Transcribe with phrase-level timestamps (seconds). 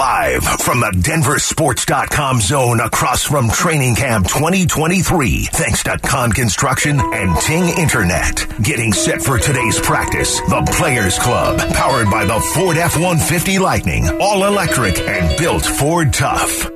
[0.00, 5.44] Live from the DenverSports.com zone across from Training Camp 2023.
[5.52, 8.46] Thanks to Kahn Construction and Ting Internet.
[8.62, 10.40] Getting set for today's practice.
[10.40, 14.08] The Players Club, powered by the Ford F-150 Lightning.
[14.22, 16.70] All electric and built Ford Tough.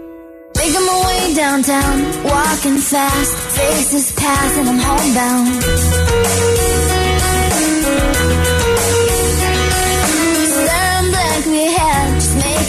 [0.59, 6.73] Making my way downtown, walking fast, faces pass and I'm homebound.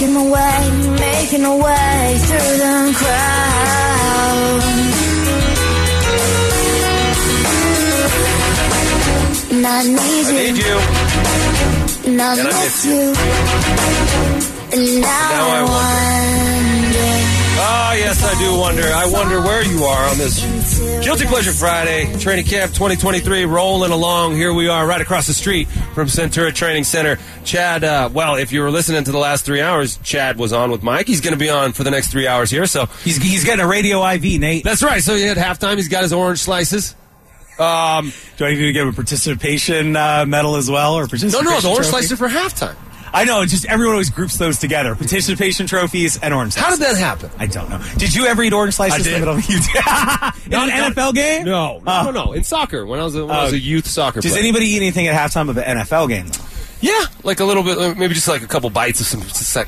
[0.06, 0.70] Making my way,
[1.00, 4.62] making my way through the crowd.
[9.52, 10.78] And I need I you, need you.
[12.12, 13.14] and I and I miss you,
[14.74, 16.85] and now, Now I I
[17.56, 17.62] wonder.
[17.68, 18.84] Oh, yes, I do wonder.
[18.84, 20.44] I wonder where you are on this
[21.04, 24.36] Guilty Pleasure Friday, Training Camp 2023, rolling along.
[24.36, 27.18] Here we are right across the street from Centura Training Center.
[27.44, 30.72] Chad, uh, well, if you were listening to the last three hours, Chad was on
[30.72, 31.08] with Mike.
[31.08, 32.88] He's going to be on for the next three hours here, so.
[33.04, 34.64] He's, he's getting a radio IV, Nate.
[34.64, 35.02] That's right.
[35.02, 35.78] So he had halftime.
[35.78, 36.96] He's got his orange slices.
[37.58, 41.46] Um, Do I need to give a participation uh, medal as well, or no, participation?
[41.46, 42.06] no, the orange trophy?
[42.08, 42.76] slices for halftime.
[43.16, 43.46] I know.
[43.46, 46.56] Just everyone always groups those together: participation trophies and orange.
[46.56, 47.30] How did that happen?
[47.40, 47.82] I don't know.
[47.98, 49.20] Did you ever eat orange slices I in the did.
[49.20, 49.76] middle of you did?
[50.54, 51.46] in an NFL game?
[51.46, 52.34] No, no, no, no.
[52.34, 53.56] In soccer, when I was a, when I was Oh.
[53.56, 54.44] a youth soccer Does player.
[54.44, 56.28] anybody eat anything at halftime of an NFL game?
[56.28, 56.44] Though?
[56.82, 59.22] Yeah, like a little bit, uh, maybe just like a couple bites of some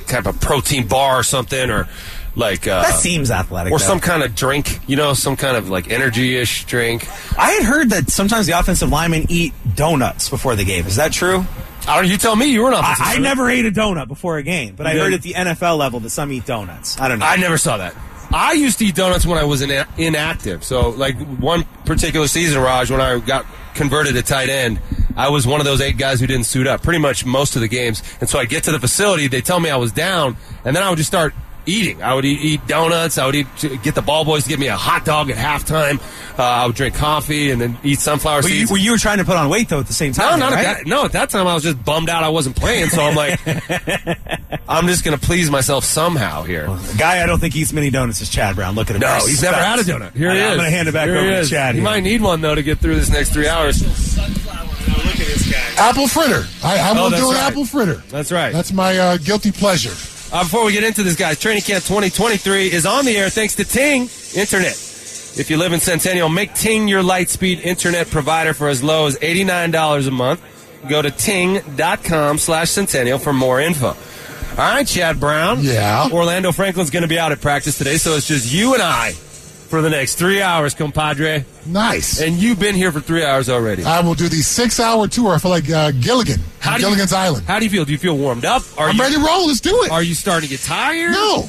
[0.06, 1.88] kind of a protein bar or something, or
[2.36, 3.72] like uh, That seems athletic.
[3.74, 3.86] or though.
[3.86, 7.08] some kind of drink, you know, some kind of like energy-ish drink.
[7.40, 10.86] I had heard that sometimes the offensive linemen eat donuts before the game.
[10.86, 11.46] Is that true?
[11.88, 12.10] I don't.
[12.10, 12.48] You tell me.
[12.48, 12.84] You were not.
[12.84, 15.34] I, I never ate a donut before a game, but I You heard at the
[15.34, 17.00] NFL level that some eat donuts.
[17.00, 17.26] I don't know.
[17.26, 17.96] I never saw that.
[18.32, 20.64] I used to eat donuts when I was in, inactive.
[20.64, 24.82] So, like one particular season, Raj, when I got converted to tight end,
[25.16, 27.62] I was one of those eight guys who didn't suit up pretty much most of
[27.62, 28.04] the games.
[28.20, 30.36] And so I'd get to the facility, they tell me I was down,
[30.66, 31.34] and then I would just start
[31.68, 32.02] eating.
[32.02, 33.18] I would eat, eat donuts.
[33.18, 33.48] I would eat,
[33.84, 36.02] get the ball boys to give me a hot dog at halftime.
[36.40, 39.26] Uh, I would drink coffee and then eat sunflower Were you, were you trying to
[39.26, 40.40] put on weight though at the same no, time?
[40.40, 40.66] not right?
[40.66, 40.86] at that.
[40.88, 42.90] No, at that time I was just bummed out I wasn't playing.
[42.90, 43.40] So I'm like,
[44.70, 46.68] I'm just going to please myself somehow here.
[46.68, 48.76] The guy I don't think eats many donuts is Chad Brown.
[48.76, 49.02] Look at him.
[49.02, 50.14] No, he's never had a donut.
[50.14, 50.52] Here he I- is.
[50.52, 51.46] I'm going to hand it back Here over to.
[51.48, 51.74] Chad.
[51.76, 51.90] He here.
[51.90, 53.82] might need one though to get through this next three hours.
[53.82, 55.90] Look at this guy.
[55.90, 56.46] Apple fritter.
[56.64, 57.44] I, I Oh, will do an right.
[57.52, 57.96] apple fritter.
[58.10, 58.54] That's right.
[58.54, 59.94] That's my uh, guilty pleasure.
[60.32, 63.56] Uh, before we get into this, guys, Training Camp 2023 is on the air thanks
[63.56, 64.74] to Ting Internet.
[65.40, 69.18] If you live in Centennial, make Ting your lightspeed internet provider for as low as
[69.20, 70.42] $89 a month.
[70.90, 73.88] Go to ting.com slash centennial for more info.
[73.88, 73.96] All
[74.58, 75.60] right, Chad Brown.
[75.62, 76.10] Yeah.
[76.12, 79.14] Orlando Franklin's going to be out at practice today, so it's just you and I
[79.70, 81.46] for the next three hours, compadre.
[81.66, 82.22] Nice.
[82.22, 83.84] And you've been here for three hours already.
[83.84, 85.36] I will do the six-hour tour.
[85.36, 87.46] I feel like uh, Gilligan, How do you- Gilligan's Island.
[87.48, 87.86] How do you feel?
[87.86, 88.64] Do you feel warmed up?
[88.78, 89.48] Are I'm you, ready to roll.
[89.48, 89.92] Let's do it.
[89.92, 91.12] Are you starting to get tired?
[91.12, 91.42] no,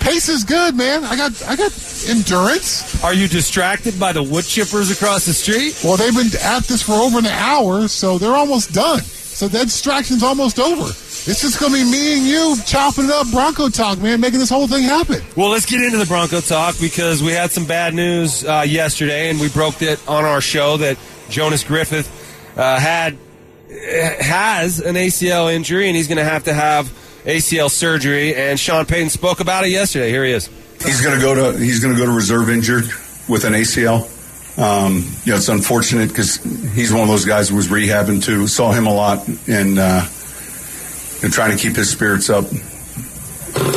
[0.00, 1.04] pace is good, man.
[1.04, 1.72] I got, I got
[2.08, 3.02] endurance.
[3.04, 5.78] Are you distracted by the wood chippers across the street?
[5.84, 9.00] Well, they've been at this for over an hour, so they're almost done.
[9.02, 10.90] So that distraction's almost over.
[11.28, 14.48] It's just gonna be me and you chopping it up, Bronco talk, man, making this
[14.48, 15.20] whole thing happen.
[15.34, 19.28] Well, let's get into the Bronco talk because we had some bad news uh, yesterday,
[19.28, 20.96] and we broke it on our show that
[21.28, 22.08] Jonas Griffith
[22.56, 23.18] uh, had
[24.20, 26.86] has an ACL injury, and he's going to have to have
[27.24, 28.34] ACL surgery.
[28.34, 30.10] And Sean Payton spoke about it yesterday.
[30.10, 30.48] Here he is.
[30.84, 32.84] He's going to go to he's going to go to reserve injured
[33.28, 34.12] with an ACL.
[34.58, 36.36] Um, you know, it's unfortunate because
[36.72, 38.46] he's one of those guys who was rehabbing too.
[38.46, 40.06] Saw him a lot and uh,
[41.26, 42.44] and trying to keep his spirits up.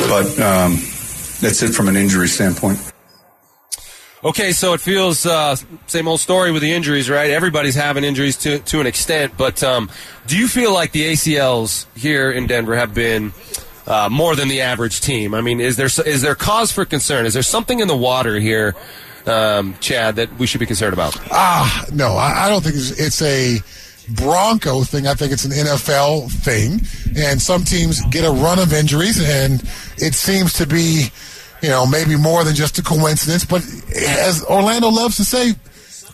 [0.08, 0.76] But um,
[1.40, 2.78] that's it from an injury standpoint.
[4.22, 5.56] Okay, so it feels uh,
[5.88, 7.30] same old story with the injuries, right?
[7.30, 9.90] Everybody's having injuries to to an extent, but um,
[10.28, 13.32] do you feel like the ACLs here in Denver have been
[13.86, 15.34] uh, more than the average team?
[15.34, 17.26] I mean, is there is there cause for concern?
[17.26, 18.76] Is there something in the water here,
[19.26, 21.16] um, Chad, that we should be concerned about?
[21.32, 23.58] Ah, no, I, I don't think it's, it's a
[24.14, 25.06] Bronco thing.
[25.06, 26.80] I think it's an NFL thing.
[27.16, 29.62] And some teams get a run of injuries, and
[29.96, 31.08] it seems to be,
[31.62, 33.44] you know, maybe more than just a coincidence.
[33.44, 33.62] But
[33.96, 35.52] as Orlando loves to say,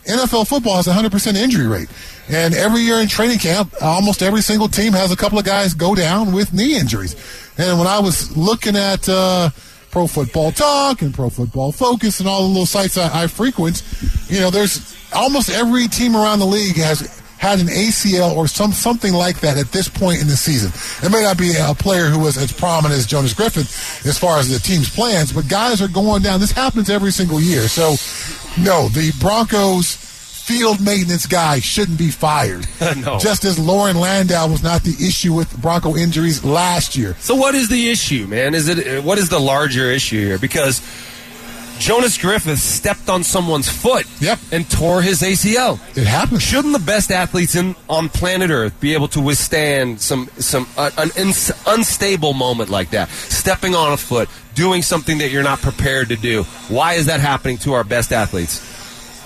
[0.07, 1.89] NFL football has a 100% injury rate.
[2.29, 5.73] And every year in training camp, almost every single team has a couple of guys
[5.73, 7.15] go down with knee injuries.
[7.57, 9.49] And when I was looking at uh,
[9.91, 13.81] Pro Football Talk and Pro Football Focus and all the little sites I, I frequent,
[14.27, 18.71] you know, there's almost every team around the league has had an ACL or some
[18.71, 20.71] something like that at this point in the season.
[21.05, 24.39] It may not be a player who was as prominent as Jonas Griffith as far
[24.39, 26.39] as the team's plans, but guys are going down.
[26.39, 27.67] This happens every single year.
[27.67, 27.95] So,
[28.61, 29.95] no, the Broncos
[30.47, 32.65] field maintenance guy shouldn't be fired.
[32.97, 33.19] No.
[33.19, 37.15] Just as Loren Landow was not the issue with Bronco injuries last year.
[37.19, 38.55] So what is the issue, man?
[38.55, 40.39] Is it what is the larger issue here?
[40.39, 40.81] Because
[41.79, 44.39] Jonas Griffith stepped on someone's foot Yep.
[44.51, 45.79] and tore his ACL.
[45.95, 46.41] It happens.
[46.43, 50.89] Shouldn't the best athletes in on planet Earth be able to withstand some some uh,
[50.97, 53.09] an ins- unstable moment like that?
[53.09, 56.43] Stepping on a foot, doing something that you're not prepared to do.
[56.69, 58.59] Why is that happening to our best athletes?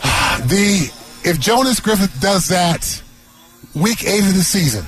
[0.47, 0.91] The
[1.23, 3.01] if Jonas Griffith does that
[3.75, 4.85] week eight of the season,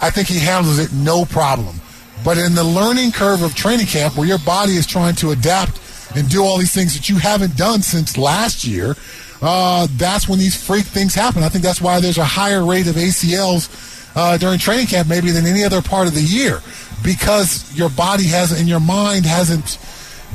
[0.00, 1.76] I think he handles it no problem.
[2.24, 5.80] But in the learning curve of training camp, where your body is trying to adapt
[6.14, 8.96] and do all these things that you haven't done since last year,
[9.40, 11.42] uh, that's when these freak things happen.
[11.42, 13.68] I think that's why there's a higher rate of ACLs
[14.14, 16.60] uh, during training camp, maybe than any other part of the year,
[17.02, 19.78] because your body hasn't and your mind hasn't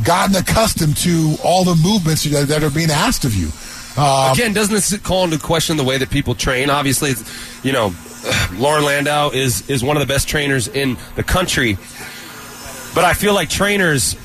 [0.03, 3.50] gotten accustomed to all the movements that are being asked of you.
[4.01, 6.69] Um, Again, doesn't this call into question the way that people train?
[6.69, 7.13] Obviously,
[7.63, 7.94] you know,
[8.53, 11.77] Loren Landow is is one of the best trainers in the country,
[12.94, 14.15] but I feel like trainers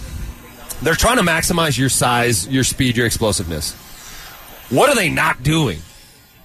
[0.82, 3.74] they're trying to maximize your size, your speed, your explosiveness.
[4.70, 5.80] What are they not doing?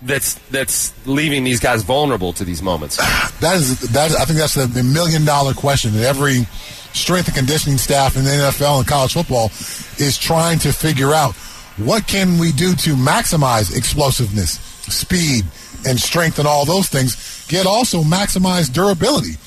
[0.01, 2.97] That's that's leaving these guys vulnerable to these moments.
[3.39, 4.11] That is that.
[4.19, 6.47] I think that's the, the million dollar question that every
[6.93, 9.51] strength and conditioning staff in the NFL and college football
[9.99, 11.35] is trying to figure out.
[11.77, 14.53] What can we do to maximize explosiveness,
[14.91, 15.45] speed,
[15.87, 17.45] and strength, and all those things?
[17.51, 19.37] Yet also maximize durability,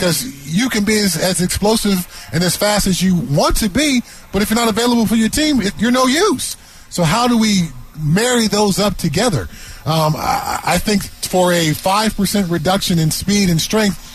[0.00, 0.24] because
[0.56, 4.00] you can be as, as explosive and as fast as you want to be,
[4.32, 6.56] but if you're not available for your team, it, you're no use.
[6.88, 7.68] So how do we
[8.00, 9.42] marry those up together?
[9.84, 14.06] Um, I, I think for a five percent reduction in speed and strength,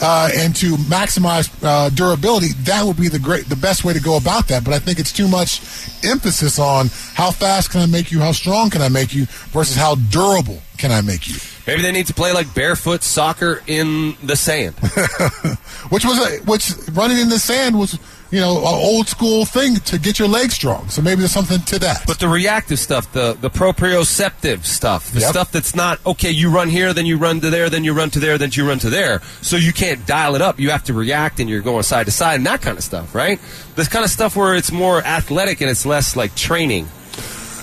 [0.00, 4.00] uh, and to maximize uh, durability, that would be the great, the best way to
[4.00, 4.64] go about that.
[4.64, 5.60] But I think it's too much
[6.04, 9.76] emphasis on how fast can I make you, how strong can I make you, versus
[9.76, 11.36] how durable can I make you.
[11.68, 14.74] Maybe they need to play like barefoot soccer in the sand.
[15.90, 17.98] which was a, which running in the sand was
[18.30, 20.88] you know an old school thing to get your legs strong.
[20.88, 22.04] So maybe there's something to that.
[22.06, 25.30] But the reactive stuff, the the proprioceptive stuff, the Yep.
[25.30, 26.30] stuff that's not okay.
[26.30, 28.66] You run here, then you run to there, then you run to there, then you
[28.66, 29.20] run to there.
[29.42, 30.58] So you can't dial it up.
[30.58, 33.14] You have to react, and you're going side to side, and that kind of stuff,
[33.14, 33.38] right?
[33.76, 36.88] This kind of stuff where it's more athletic and it's less like training.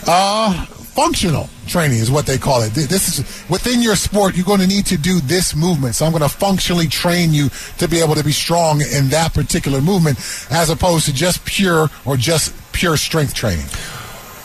[0.08, 0.66] Uh,
[0.96, 2.70] functional training is what they call it.
[2.74, 4.36] This is within your sport.
[4.36, 5.96] You're going to need to do this movement.
[5.96, 7.50] So I'm going to functionally train you
[7.80, 10.18] to be able to be strong in that particular movement,
[10.50, 13.66] as opposed to just pure or just pure strength training.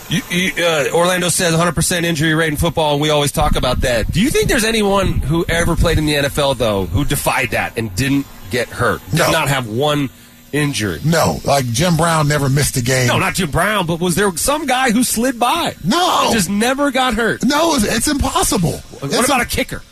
[0.09, 3.83] You, you, uh, Orlando says 100% injury rate in football, and we always talk about
[3.83, 4.11] that.
[4.11, 7.79] Do you think there's anyone who ever played in the NFL though who defied that
[7.79, 9.01] and didn't get hurt?
[9.11, 9.31] Did No.
[9.31, 10.11] not have one
[10.53, 11.01] injury.
[11.05, 13.09] No, like Jim Brown never missed a game.
[13.09, 15.75] No, not Jim Brown, but was there some guy who slid by?
[15.85, 16.31] No.
[16.33, 17.45] just never got hurt.
[17.45, 18.73] No, it's, it's impossible.
[19.01, 19.83] What It's about a kicker?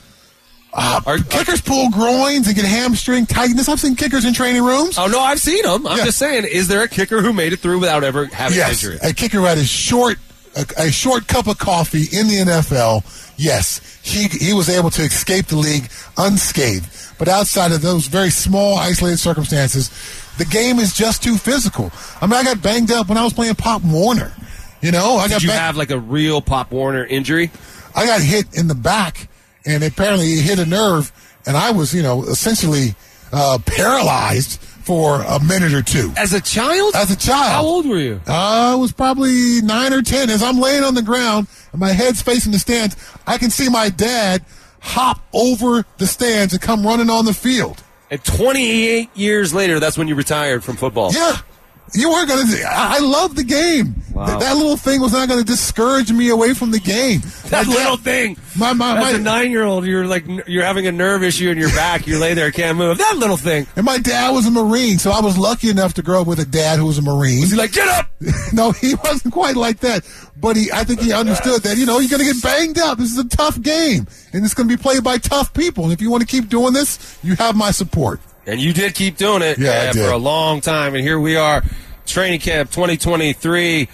[0.73, 3.69] Uh, Are- kickers pull groins and get hamstring tightness.
[3.69, 4.99] I've seen kickers in training rooms.
[4.99, 5.87] Oh no, I've seen them.
[5.87, 6.05] I'm Yeah.
[6.05, 8.99] just saying, is there a kicker who made it through without ever having yes, injury?
[9.03, 10.19] a kicker who had a short,
[10.57, 13.03] a, a short cup of coffee in the NFL.
[13.39, 15.89] Yes, he he was able to escape the league
[16.19, 16.87] unscathed.
[17.19, 19.91] But outside of those very small, isolated circumstances,
[20.39, 21.91] the game is just too physical.
[22.21, 24.33] I mean, I got banged up when I was playing Pop Warner.
[24.81, 27.51] You know, I got Did you have like a real Pop Warner injury?
[27.95, 29.29] I got hit in the back,
[29.67, 31.11] and apparently it hit a nerve,
[31.45, 32.95] and I was, you know, essentially
[33.33, 36.13] uh, paralyzed for a minute or two.
[36.17, 36.95] As a child?
[36.95, 37.53] As a child.
[37.53, 38.21] How old were you?
[38.27, 40.31] I was probably nine or ten.
[40.31, 42.97] As I'm laying on the ground and my head's facing the stands,
[43.27, 44.45] I can see my dad
[44.81, 47.83] hop over the stands and come running on the field.
[48.11, 51.13] And 28 years later, that's when you retired from football.
[51.13, 51.39] Yeah.
[51.95, 52.63] You weren't going to.
[52.69, 53.95] I love the game.
[54.13, 54.27] Wow.
[54.27, 57.21] Th- that little thing was not going to discourage me away from the game.
[57.49, 58.37] That dad- little thing.
[58.59, 61.71] My, my, As my, a nine-year-old, you're like you're having a nerve issue in your
[61.71, 62.07] back.
[62.07, 62.99] You lay there, can't move.
[62.99, 63.67] That little thing.
[63.75, 66.41] And my dad was a Marine, so I was lucky enough to grow up with
[66.41, 67.39] a dad who was a Marine.
[67.39, 68.11] He's like, get up.
[68.53, 70.05] no, he wasn't quite like that.
[70.37, 72.99] But he, I think he understood that, you know, you're going to get banged up.
[72.99, 74.07] This is a tough game.
[74.35, 75.85] And it's going to be played by tough people.
[75.85, 78.21] And if you want to keep doing this, you have my support.
[78.49, 80.95] And you did keep doing it Yeah, for a long time.
[80.95, 81.63] And here we are,
[82.07, 83.89] training camp 2023.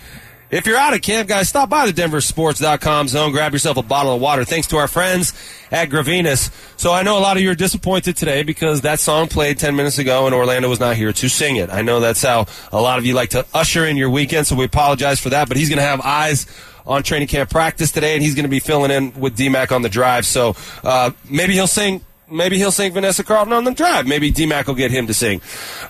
[0.51, 4.15] If you're out of camp, guys, stop by the denversports.com zone, grab yourself a bottle
[4.15, 4.45] of water.
[4.45, 5.33] Thanks to our friends
[5.73, 6.53] at Gravinus.
[6.79, 9.75] So I know a lot of you are disappointed today because that song played 10
[9.75, 11.71] minutes ago and Orlando was not here to sing it.
[11.71, 14.55] I know that's how a lot of you like to usher in your weekend, so
[14.55, 15.49] we apologize for that.
[15.49, 16.47] But he's going to have eyes
[16.87, 19.83] on training camp practice today, and he's going to be filling in with DMAC on
[19.83, 20.25] the drive.
[20.25, 24.07] So uh, maybe he'll sing maybe he'll sing Vanessa Carlton on the drive.
[24.07, 25.40] Maybe DMAC will get him to sing.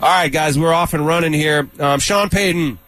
[0.00, 1.68] All right, guys, we're off and running here.
[1.78, 2.78] Um, Sean Payton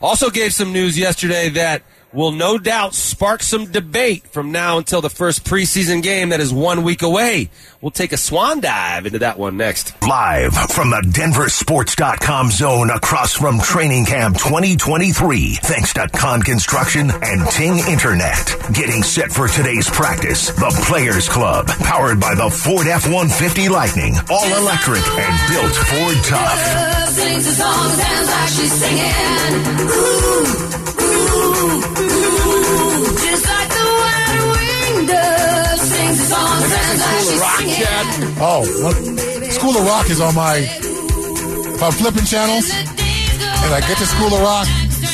[0.00, 5.00] also gave some news yesterday that will no doubt spark some debate from now until
[5.00, 7.50] the first preseason game that is one week away.
[7.80, 9.94] We'll take a swan dive into that one next.
[10.02, 15.54] Live from the DenverSports.com zone across from Training Camp 2023.
[15.62, 18.54] Thanks to Kahn Construction and Ting Internet.
[18.74, 20.48] Getting set for today's practice.
[20.48, 21.68] The Players Club.
[21.68, 24.14] Powered by the Ford F-150 Lightning.
[24.28, 27.08] All electric and built Ford tough.
[27.10, 29.80] Sings a song, sounds like she's singing.
[29.80, 30.46] Ooh,
[31.00, 31.99] ooh, ooh.
[35.10, 38.36] Wing sings a song, sounds like she's singing.
[38.40, 38.96] Oh, what?
[39.52, 40.56] School of Rock is on my.
[40.56, 44.66] If I'm flipping channels and I get to School of Rock,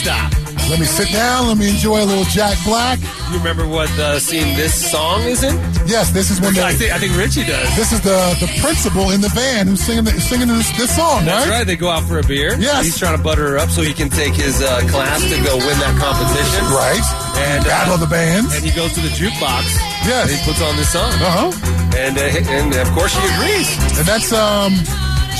[0.06, 0.45] Stop.
[0.68, 2.98] Let me sit down, let me enjoy a little Jack Black.
[3.30, 5.54] You remember what uh, scene this song is in?
[5.86, 7.68] Yes, this is when I think, I think Richie does.
[7.76, 11.24] this is the the principal in the band who's singing the, singing this, this song,
[11.24, 11.66] That's right.
[11.66, 12.54] They go out for a beer.
[12.58, 12.84] Yes.
[12.84, 15.56] He's trying to butter her up so he can take his uh, class to go
[15.56, 16.62] win that competition.
[16.74, 17.02] Right.
[17.50, 18.54] And uh, Battle of the Bands.
[18.54, 19.64] And he goes to the jukebox.
[20.06, 20.30] Yes.
[20.30, 21.12] And he puts on this song.
[21.22, 21.96] Uh huh.
[21.96, 23.70] And uh, and of course she agrees.
[23.98, 24.74] And that's um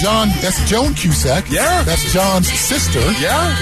[0.01, 0.29] John.
[0.41, 1.51] That's Joan Cusack.
[1.51, 1.83] Yeah.
[1.85, 3.01] That's John's sister.
[3.21, 3.57] Yeah.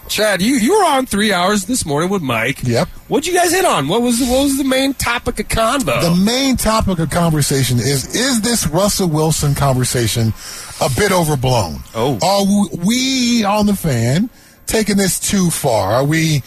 [0.07, 2.63] Chad, you, you were on three hours this morning with Mike.
[2.63, 2.87] Yep.
[3.09, 3.89] What'd you guys hit on?
[3.89, 6.03] What was what was the main topic of convo?
[6.03, 10.33] The main topic of conversation is is this Russell Wilson conversation
[10.81, 11.81] a bit overblown?
[11.97, 12.17] Oh.
[12.23, 12.45] Are
[12.87, 14.31] we on the fan
[14.67, 15.95] taking this too far?
[15.95, 16.45] Are we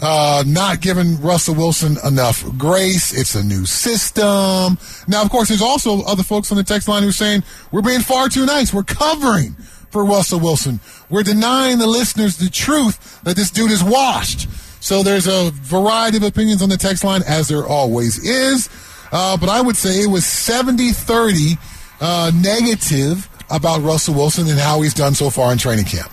[0.00, 3.12] uh, not giving Russell Wilson enough grace?
[3.12, 4.78] It's a new system.
[5.08, 7.82] Now, of course, there's also other folks on the text line who are saying we're
[7.82, 8.72] being far too nice.
[8.72, 9.54] We're covering
[9.90, 10.80] for Russell Wilson.
[11.08, 14.48] We're denying the listeners the truth that this dude is washed.
[14.82, 18.68] So there's a variety of opinions on the text line, as there always is.
[19.12, 21.58] Uh, but I would say it was 70 30
[22.00, 26.10] uh, negative about Russell Wilson and how he's done so far in training camp.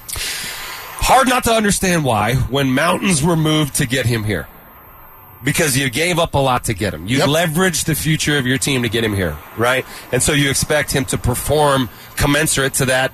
[1.08, 4.46] Hard not to understand why when mountains were moved to get him here.
[5.42, 7.08] Because you gave up a lot to get him.
[7.08, 7.30] You Yep.
[7.30, 9.86] leveraged the future of your team to get him here, right?
[10.12, 13.14] And so you expect him to perform commensurate to that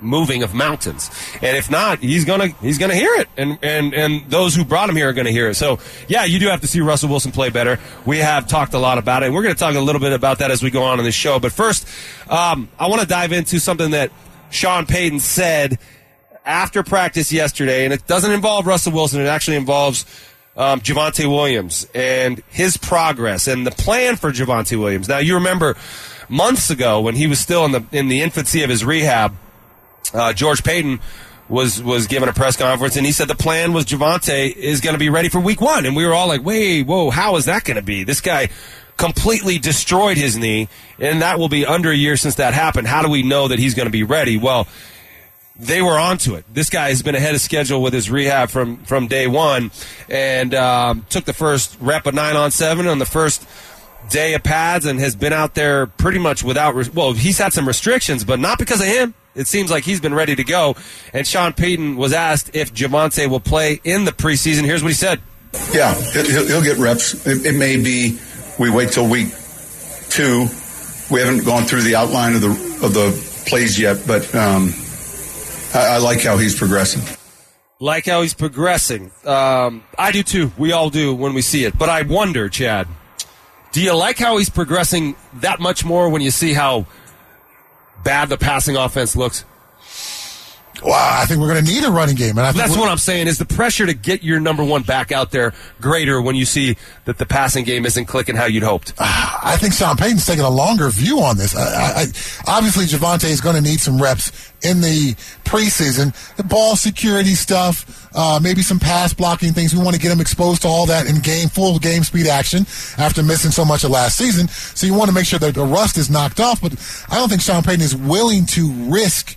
[0.00, 1.10] moving of mountains.
[1.40, 3.28] And if not, he's gonna he's gonna hear it.
[3.36, 5.54] And and and those who brought him here are gonna hear it.
[5.56, 7.80] So yeah, you do have to see Russell Wilson play better.
[8.06, 9.26] We have talked a lot about it.
[9.26, 11.16] And we're gonna talk a little bit about that as we go on in this
[11.16, 11.40] show.
[11.40, 11.88] But first,
[12.28, 14.12] um, I want to dive into something that
[14.50, 15.78] Sean Payton said
[16.44, 19.20] after practice yesterday, and it doesn't involve Russell Wilson.
[19.20, 20.04] It actually involves
[20.56, 25.08] um, Javonte Williams and his progress and the plan for Javonte Williams.
[25.08, 25.76] Now, you remember
[26.28, 29.34] months ago when he was still in the in the infancy of his rehab,
[30.12, 31.00] uh, George Payton
[31.48, 34.94] was was given a press conference and he said the plan was Javonte is going
[34.94, 37.46] to be ready for Week One, and we were all like, "Wait, whoa, how is
[37.46, 38.04] that going to be?
[38.04, 38.48] This guy."
[38.98, 40.68] Completely destroyed his knee,
[41.00, 42.86] and that will be under a year since that happened.
[42.86, 44.36] How do we know that he's going to be ready?
[44.36, 44.68] Well,
[45.62, 46.44] they were onto it.
[46.52, 49.70] This guy has been ahead of schedule with his rehab from from day one,
[50.10, 53.46] and um, took the first rep of nine on seven on the first
[54.10, 56.74] day of pads, and has been out there pretty much without.
[56.74, 59.14] Res- well, he's had some restrictions, but not because of him.
[59.34, 60.76] It seems like he's been ready to go.
[61.14, 64.64] And Sean Payton was asked if Javonte will play in the preseason.
[64.64, 65.20] Here's what he said.
[65.72, 67.26] Yeah, he'll, he'll- he'll get reps.
[67.26, 68.18] It, it may be
[68.58, 69.28] we wait till week
[70.10, 70.48] two.
[71.10, 72.50] We haven't gone through the outline of the
[72.84, 73.12] of the
[73.48, 74.72] plays yet, but um,
[75.74, 77.02] I, I like how he's progressing.
[77.80, 79.10] Like how he's progressing.
[79.24, 80.52] Um, I do too.
[80.56, 81.76] We all do when we see it.
[81.76, 82.86] But I wonder, Chad,
[83.72, 86.86] do you like how he's progressing that much more when you see how
[88.04, 89.44] bad the passing offense looks?
[90.84, 92.88] Well, I think we're going to need a running game, and I think That's what
[92.88, 93.28] I'm saying.
[93.28, 96.76] Is the pressure to get your number one back out there greater when you see
[97.04, 98.92] that the passing game isn't clicking how you'd hoped?
[98.98, 101.54] I think Sean Payton's taking a longer view on this.
[101.54, 102.06] I, I, I,
[102.56, 106.14] obviously, Javonte is going to need some reps in the preseason.
[106.36, 109.74] The ball security stuff, uh, maybe some pass blocking things.
[109.74, 112.66] We want to get him exposed to all that in game, full game speed action
[112.98, 114.48] after missing so much of last season.
[114.48, 116.60] So you want to make sure that the rust is knocked off.
[116.60, 116.72] But
[117.08, 119.36] I don't think Sean Payton is willing to risk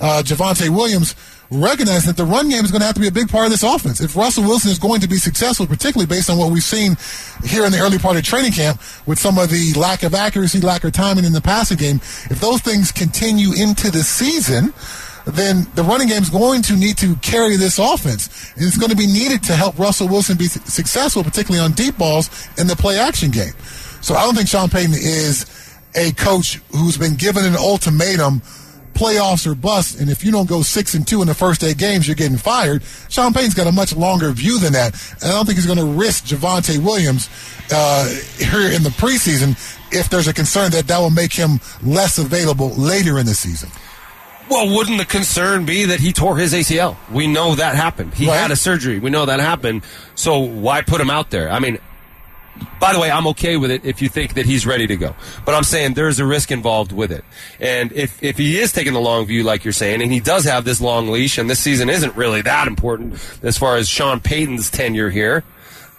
[0.00, 1.14] uh, Javonte Williams
[1.50, 3.50] recognizing that the run game is going to have to be a big part of
[3.50, 4.00] this offense.
[4.00, 6.96] If Russell Wilson is going to be successful, particularly based on what we've seen
[7.44, 10.60] here in the early part of training camp with some of the lack of accuracy,
[10.60, 11.96] lack of timing in the passing game,
[12.30, 14.74] if those things continue into the season,
[15.26, 18.52] then the running game is going to need to carry this offense.
[18.54, 21.98] And it's going to be needed to help Russell Wilson be successful, particularly on deep
[21.98, 23.52] balls in the play action game.
[24.00, 25.46] So I don't think Sean Payton is
[25.96, 28.42] a coach who's been given an ultimatum
[28.96, 31.78] playoffs or bust, and if you don't go six and two in the first eight
[31.78, 32.82] games, you're getting fired.
[33.08, 35.78] Sean Payton's got a much longer view than that, and I don't think he's going
[35.78, 37.28] to risk Javonte Williams
[37.72, 39.50] uh, here in the preseason
[39.92, 43.68] if there's a concern that that will make him less available later in the season.
[44.48, 46.96] Well, wouldn't the concern be that he tore his ACL?
[47.10, 48.14] We know that happened.
[48.14, 48.36] He Right.
[48.36, 48.98] had a surgery.
[49.00, 49.82] We know that happened.
[50.14, 51.50] So why put him out there?
[51.50, 51.78] I mean,
[52.80, 55.14] by the way, I'm okay with it if you think that he's ready to go.
[55.44, 57.24] But I'm saying there's a risk involved with it.
[57.58, 60.44] And if, if he is taking the long view, like you're saying, and he does
[60.44, 64.20] have this long leash, and this season isn't really that important as far as Sean
[64.20, 65.42] Payton's tenure here,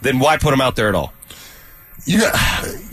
[0.01, 1.13] then why put him out there at all?
[2.07, 2.35] Got,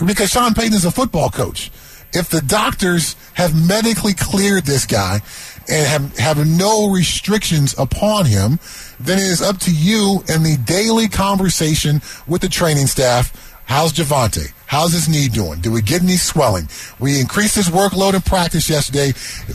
[0.05, 1.71] because Sean Payton is a football coach.
[2.13, 5.21] If the doctors have medically cleared this guy
[5.69, 8.59] and have, have no restrictions upon him,
[9.01, 13.54] then it is up to you and the daily conversation with the training staff.
[13.67, 14.53] How's Javonte?
[14.67, 15.61] How's his knee doing?
[15.61, 16.69] Did we get any swelling?
[16.99, 19.13] We increased his workload in practice yesterday.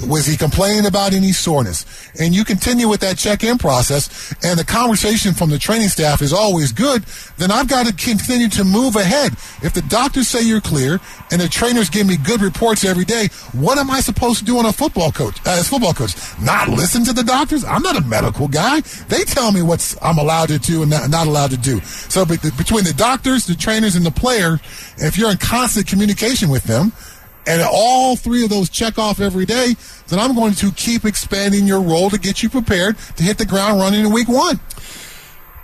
[0.07, 1.85] Was he complaining about any soreness?
[2.19, 6.31] And you continue with that check-in process, and the conversation from the training staff is
[6.31, 7.03] always good.
[7.37, 9.33] Then I've got to continue to move ahead.
[9.61, 10.99] If the doctors say you're clear,
[11.31, 14.57] and the trainers give me good reports every day, what am I supposed to do
[14.57, 15.37] on a football coach?
[15.45, 17.63] Uh, as football coach, not listen to the doctors?
[17.63, 18.81] I'm not a medical guy.
[19.07, 21.79] They tell me what's I'm allowed to do and not, not allowed to do.
[21.81, 24.59] So between the doctors, the trainers, and the player,
[24.99, 26.91] if you're in constant communication with them,
[27.47, 29.75] and all three of those check off every day,
[30.07, 33.45] then I'm going to keep expanding your role to get you prepared to hit the
[33.45, 34.59] ground running in week one.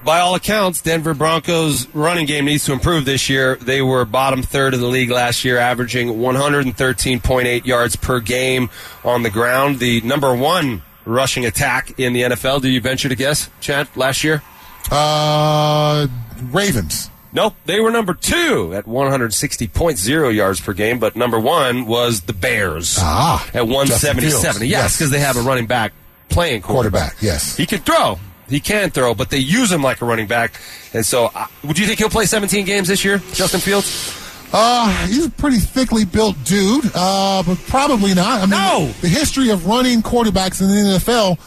[0.03, 3.55] By all accounts, Denver Broncos running game needs to improve this year.
[3.55, 8.69] They were bottom third of the league last year, averaging 113.8 yards per game
[9.03, 9.79] on the ground.
[9.79, 12.61] The number one rushing attack in the NFL.
[12.61, 14.43] Do you venture to guess, Chad, last year?
[14.91, 16.07] Uh,
[16.51, 17.09] Ravens.
[17.35, 22.31] Nope, they were number two at 160.0 yards per game, but number one was the
[22.33, 24.21] Bears Ah, at Justin 177.
[24.21, 24.61] Fields.
[24.61, 24.97] Yes, Yes.
[24.97, 25.91] because they have a running back
[26.29, 27.57] playing Quarterback, yes.
[27.57, 28.19] He can throw.
[28.47, 30.59] He can throw, but they use him like a running back.
[30.93, 34.13] And so, uh, would you think he'll play 17 games this year, Justin Fields?
[34.53, 38.37] Uh, he's a pretty thickly built dude, uh, but probably not.
[38.41, 38.93] I mean, No.
[39.01, 41.37] the history of running quarterbacks in the NFL,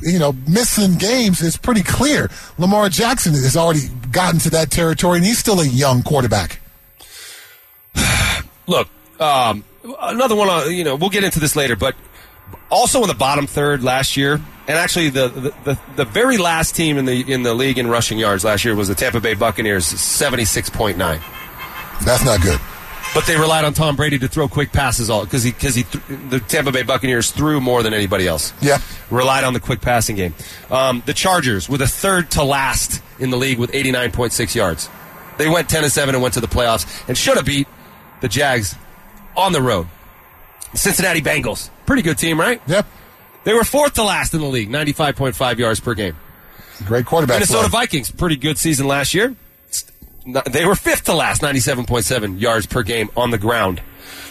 [0.00, 2.30] you know, missing games is pretty clear.
[2.58, 6.60] Lamar Jackson has already gotten to that territory, and he's still a young quarterback.
[8.66, 8.88] Look,
[9.20, 9.64] um,
[10.00, 10.48] another one.
[10.48, 11.94] Uh, you know, we'll get into this later, but
[12.70, 16.74] also in the bottom third last year, and actually the, the the the very last
[16.74, 19.34] team in the in the league in rushing yards last year was the Tampa Bay
[19.34, 20.96] Buccaneers, 76.9.
[22.04, 22.60] That's not good.
[23.14, 25.84] But they relied on Tom Brady to throw quick passes all because he because he
[25.84, 28.52] th- the Tampa Bay Buccaneers threw more than anybody else.
[28.60, 28.78] Yeah.
[29.08, 30.34] relied on the quick passing game.
[30.68, 34.90] Um, the Chargers were the third to last in the league with 89.6 yards.
[35.38, 37.68] They went 10 to 7 and went to the playoffs and should have beat
[38.20, 38.74] the Jags
[39.36, 39.86] on the road.
[40.74, 42.60] Cincinnati Bengals, pretty good team, right?
[42.66, 42.86] Yep.
[43.44, 46.16] They were fourth to last in the league, 95.5 yards per game.
[46.84, 47.36] Great quarterback.
[47.36, 47.82] Minnesota play.
[47.82, 49.36] Vikings, pretty good season last year.
[50.26, 53.82] They were fifth to last, 97.7 yards per game on the ground.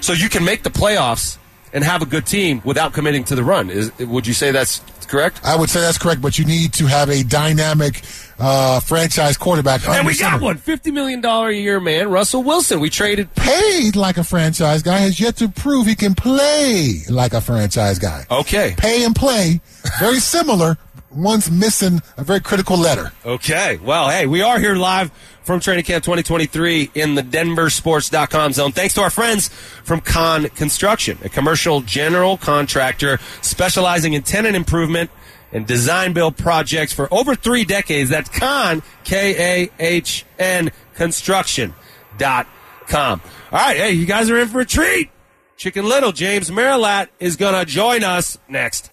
[0.01, 1.38] So you can make the playoffs
[1.71, 3.69] and have a good team without committing to the run.
[3.69, 5.41] Is, would you say that's correct?
[5.43, 8.01] I would say that's correct, but you need to have a dynamic
[8.39, 9.88] uh, franchise quarterback.
[9.88, 10.43] And we got center.
[10.43, 12.79] one, $50 million a year man, Russell Wilson.
[12.79, 13.34] We traded.
[13.36, 17.99] Paid like a franchise guy has yet to prove he can play like a franchise
[17.99, 18.25] guy.
[18.29, 18.75] Okay.
[18.77, 19.62] Pay and play,
[19.99, 20.77] very similar.
[21.12, 23.12] One's missing a very critical letter.
[23.23, 23.77] Okay.
[23.77, 25.12] Well, hey, we are here live
[25.43, 28.71] from Training Camp 2023 in the DenverSports.com zone.
[28.71, 29.49] Thanks to our friends
[29.84, 35.12] from Kahn Construction, a commercial general contractor specializing in tenant improvement
[35.51, 38.10] and design build projects for over three decades.
[38.10, 43.21] That's Kahn, K A H N, construction.com.
[43.51, 43.77] All right.
[43.77, 45.12] Hey, you guys are in for a treat.
[45.56, 48.89] Chicken Little, James Marilat, is going to join us next.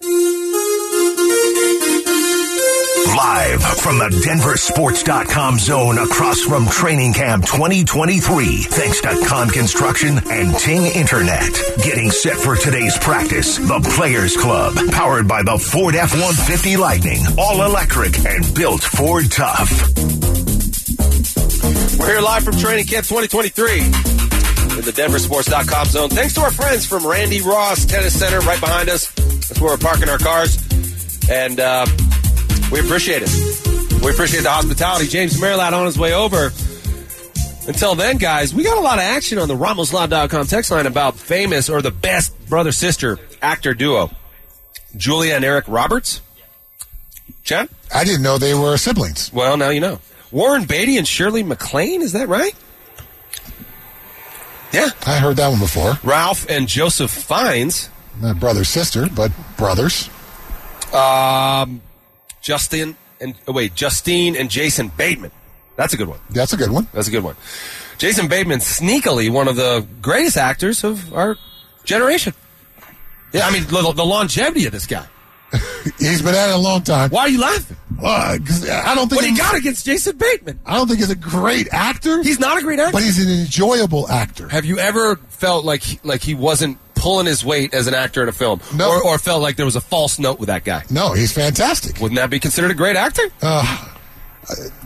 [3.07, 10.53] Live from the DenverSports.com zone across from Training Camp 2023, thanks to Kahn Construction and
[10.59, 11.51] Ting Internet.
[11.83, 17.65] Getting set for today's practice, the Players Club, powered by the Ford F-150 Lightning, all
[17.65, 19.71] electric and built Ford tough.
[21.97, 26.09] We're here live from Training Camp 2023 in the DenverSports.com zone.
[26.09, 29.09] Thanks to our friends from Randy Ross Tennis Center right behind us.
[29.11, 30.57] That's where we're parking our cars.
[31.29, 31.85] And uh,
[32.71, 34.01] we appreciate it.
[34.03, 35.07] We appreciate the hospitality.
[35.07, 36.51] James Merlot on his way over.
[37.67, 41.15] Until then, guys, we got a lot of action on the RamosLaw.com text line about
[41.15, 44.09] famous or the best brother sister actor duo.
[44.95, 46.21] Julia and Eric Roberts.
[47.43, 47.69] Chad?
[47.93, 49.31] I didn't know they were siblings.
[49.31, 49.99] Well, now you know.
[50.31, 52.55] Warren Beatty and Shirley MacLaine, is that right?
[54.71, 54.89] Yeah.
[55.05, 55.99] I heard that one before.
[56.03, 57.89] Ralph and Joseph Fiennes.
[58.21, 60.09] Not brother sister, but brothers.
[60.93, 61.81] Um,
[62.41, 65.31] Justin and oh, wait, Justine and Jason Bateman.
[65.75, 66.19] That's a good one.
[66.31, 66.87] That's a good one.
[66.93, 67.35] That's a good one.
[67.97, 71.37] Jason Bateman, sneakily one of the greatest actors of our
[71.83, 72.33] generation.
[73.33, 75.05] Yeah, I mean the, the longevity of this guy.
[75.99, 77.09] He's been at it a long time.
[77.09, 77.77] Why are you laughing?
[78.01, 78.37] Uh, I
[78.95, 80.59] don't think What he's- got against Jason Bateman?
[80.65, 82.23] I don't think he's a great actor.
[82.23, 82.93] He's not a great actor.
[82.93, 84.47] but he's an enjoyable actor.
[84.47, 88.29] Have you ever felt like like he wasn't pulling his weight as an actor in
[88.29, 88.89] a film, No.
[88.89, 90.83] or, or felt like there was a false note with that guy?
[90.89, 91.99] No, he's fantastic.
[91.99, 93.23] Wouldn't that be considered a great actor?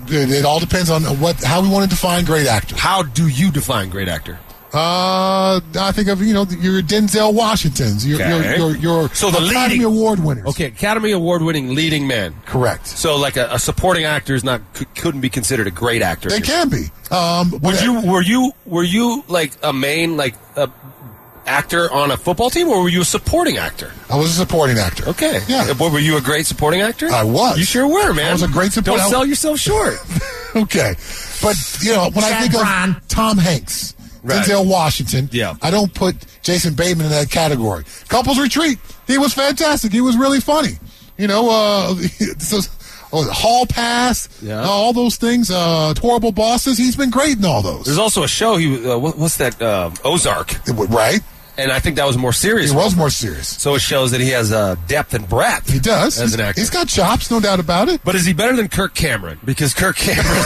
[0.07, 2.75] It, it all depends on what how we want to define great actor.
[2.75, 4.37] How do you define great actor?
[4.73, 8.57] Uh, I think of you know your Denzel Washingtons, your Okay.
[8.57, 10.45] your, your, your So the Academy leading- Award winners.
[10.47, 12.35] Okay, Academy Award winning leading man.
[12.45, 12.85] correct.
[12.87, 16.27] So like a, a supporting actor is not c- couldn't be considered a great actor.
[16.29, 16.87] They can be.
[17.09, 20.69] Um, Would you were you were you like a main like a
[21.45, 23.91] actor on a football team, or were you a supporting actor?
[24.09, 25.07] I was a supporting actor.
[25.09, 25.67] Okay, Yeah.
[25.69, 27.09] Uh, Were you a great supporting actor?
[27.11, 27.57] I was.
[27.57, 28.29] You sure were, man.
[28.29, 29.95] I was a great support- Don't sell yourself short.
[30.55, 30.95] okay,
[31.41, 32.91] but you know when I think Brown.
[32.97, 34.43] of Tom Hanks, Right.
[34.43, 35.53] Denzel Washington, Yeah.
[35.61, 37.83] I don't put Jason Bateman in that category.
[38.07, 39.91] Couples Retreat, he was fantastic.
[39.91, 40.79] He was really funny.
[41.17, 41.93] You know, uh,
[42.39, 42.59] so,
[43.13, 44.61] oh, Hall Pass, Yeah.
[44.63, 45.51] uh, all those things.
[45.51, 46.75] Uh, horrible bosses.
[46.77, 47.85] He's been great in all those.
[47.85, 48.57] There's also a show.
[48.57, 49.61] He uh, what, what's that?
[49.61, 50.55] Uh, Ozark,
[50.89, 51.21] right?
[51.57, 52.71] And I think that was more serious.
[52.71, 53.47] He was more serious.
[53.47, 55.71] So it shows that he has uh, depth and breadth.
[55.71, 56.59] He does as an actor.
[56.59, 58.01] He's got chops, no doubt about it.
[58.03, 59.39] But is he better than Kirk Cameron?
[59.43, 60.43] Because Kirk Cameron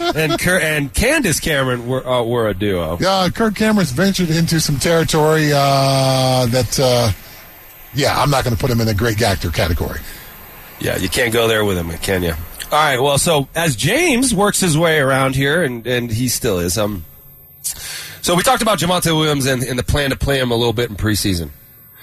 [0.00, 2.98] and Kirk, and Candace Cameron were uh, were a duo.
[2.98, 7.12] Uh, Kirk Cameron's ventured into some territory uh, that, uh,
[7.94, 10.00] yeah, I'm not going to put him in the great actor category.
[10.80, 12.32] Yeah, you can't go there with him, can you?
[12.32, 13.00] All right.
[13.00, 16.76] Well, so as James works his way around here, and and he still is.
[16.76, 17.04] Um.
[18.24, 20.72] So we talked about Javonte Williams and, and the plan to play him a little
[20.72, 21.50] bit in preseason.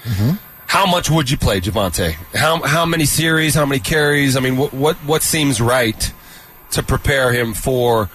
[0.04, 0.36] Mm-hmm.
[0.68, 2.12] How much would you play Javonte?
[2.32, 3.56] How how many series?
[3.56, 4.36] How many carries?
[4.36, 6.12] I mean, what what what seems right
[6.70, 8.06] to prepare him for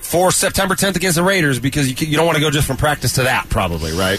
[0.00, 1.60] for September 10th against the Raiders?
[1.60, 4.18] Because you you don't want to go just from practice to that, probably, right?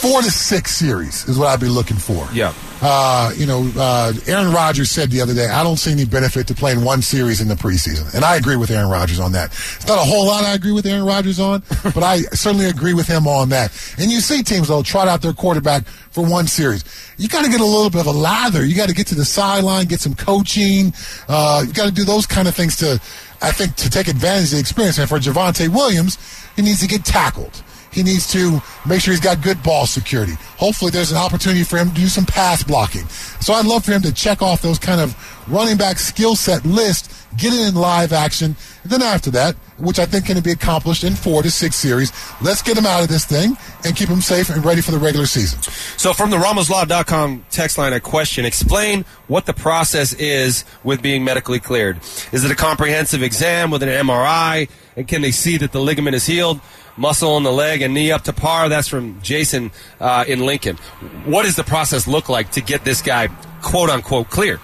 [0.00, 2.26] Four to six series is what I'd be looking for.
[2.32, 2.54] Yeah.
[2.80, 6.46] Uh, you know, uh, Aaron Rodgers said the other day, I don't see any benefit
[6.46, 8.14] to playing one series in the preseason.
[8.14, 9.50] And I agree with Aaron Rodgers on that.
[9.50, 12.94] It's not a whole lot I agree with Aaron Rodgers on, but I certainly agree
[12.94, 13.72] with him on that.
[13.98, 16.82] And you see teams, though, trot out their quarterback for one series.
[17.18, 18.64] You got to get a little bit of a lather.
[18.64, 20.94] You got to get to the sideline, get some coaching.
[21.28, 22.98] Uh, you got to do those kind of things to,
[23.42, 24.96] I think, to take advantage of the experience.
[24.98, 26.16] And for Javonte Williams,
[26.56, 27.62] he needs to get tackled.
[27.92, 30.34] He needs to make sure he's got good ball security.
[30.56, 33.06] Hopefully, there's an opportunity for him to do some pass blocking.
[33.40, 35.16] So I'd love for him to check off those kind of
[35.48, 38.56] running back skill set list, get it in live action.
[38.82, 42.12] And then after that, which I think can be accomplished in four to six series,
[42.40, 44.98] let's get him out of this thing and keep him safe and ready for the
[44.98, 45.60] regular season.
[45.96, 48.44] So from the RamosLaw.com text line, a question.
[48.44, 51.98] Explain what the process is with being medically cleared.
[52.32, 54.68] Is it a comprehensive exam with an MRI?
[54.96, 56.60] And can they see that the ligament is healed?
[57.00, 58.68] Muscle in the leg and knee up to par?
[58.68, 60.76] That's from Jason uh, in Lincoln.
[61.24, 63.28] What does the process look like to get this guy,
[63.62, 64.60] quote unquote, clear?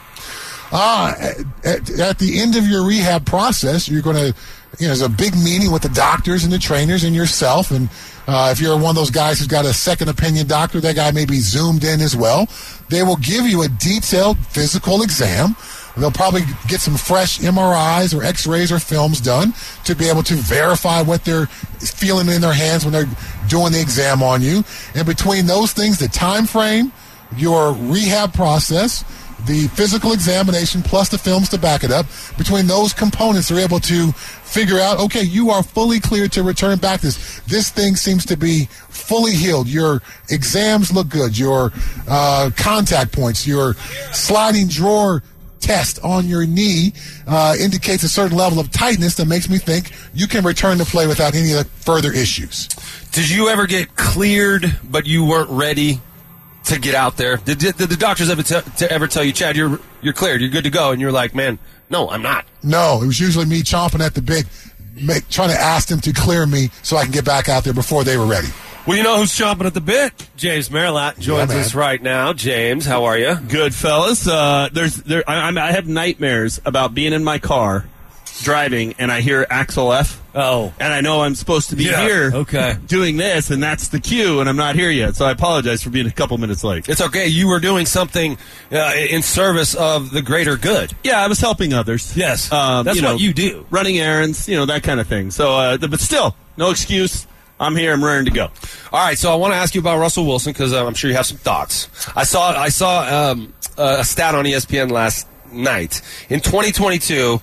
[0.70, 1.14] Ah,
[1.64, 4.26] at, at, the end of your rehab process, you're going to,
[4.78, 7.70] you know, there's a big meeting with the doctors and the trainers and yourself.
[7.70, 7.88] And
[8.26, 11.12] uh, if you're one of those guys who's got a second opinion doctor, that guy
[11.12, 12.48] may be zoomed in as well.
[12.90, 15.56] They will give you a detailed physical exam.
[15.96, 19.54] They'll probably get some fresh MRIs or X-rays or films done
[19.84, 23.08] to be able to verify what they're feeling in their hands when they're
[23.48, 24.62] doing the exam on you.
[24.94, 26.92] And between those things, the time frame,
[27.36, 29.04] your rehab process,
[29.46, 32.06] the physical examination plus the films to back it up.
[32.36, 36.78] Between those components, they're able to figure out, okay, you are fully cleared to return
[36.78, 37.40] back this.
[37.40, 39.68] This thing seems to be fully healed.
[39.68, 41.38] Your exams look good.
[41.38, 41.72] Your
[42.08, 43.74] uh, contact points, your
[44.12, 45.22] sliding drawer
[45.60, 46.92] test on your knee
[47.26, 50.84] uh, indicates a certain level of tightness that makes me think you can return to
[50.84, 52.68] play without any further issues.
[53.12, 56.00] Did you ever get cleared, but you weren't ready
[56.64, 57.36] to get out there?
[57.38, 60.50] Did, did, did the doctors ever, to ever tell you, Chad, you're you're cleared, you're
[60.50, 61.58] good to go, and you're like, man,
[61.90, 62.44] no, I'm not.
[62.62, 64.44] No, it was usually me chomping at the bit,
[64.94, 67.72] make, trying to ask them to clear me so I can get back out there
[67.72, 68.48] before they were ready.
[68.86, 70.12] Well, you know who's chomping at the bit?
[70.36, 71.58] James Merlat joins man.
[71.58, 72.32] us right now.
[72.32, 73.34] James, how are you?
[73.48, 74.28] Good fellas.
[74.28, 75.24] Uh, there's there.
[75.28, 77.86] I, I'm- I have nightmares about being in my car,
[78.42, 80.22] driving, and I hear Axel F.
[80.38, 80.72] Oh.
[80.78, 82.76] and I know I'm supposed to be Yeah, here, okay.
[82.86, 85.16] doing this, and that's the cue, and I'm not here yet.
[85.16, 86.88] So I apologize for being a couple minutes late.
[86.90, 87.26] It's okay.
[87.26, 88.36] You were doing something
[88.70, 90.92] uh, in service of the greater good.
[91.02, 92.14] Yeah, I was helping others.
[92.16, 92.52] Yes.
[92.52, 93.66] um, That's you know, what you do.
[93.70, 95.30] running errands, you know that kind of thing.
[95.30, 97.26] So, uh, but still, no excuse.
[97.58, 97.92] I'm here.
[97.92, 98.50] I'm raring to go.
[98.92, 101.08] All right, so I want to ask you about Russell Wilson because uh, I'm sure
[101.10, 101.88] you have some thoughts.
[102.14, 107.40] I saw I saw um, a stat on ESPN last night in 2022.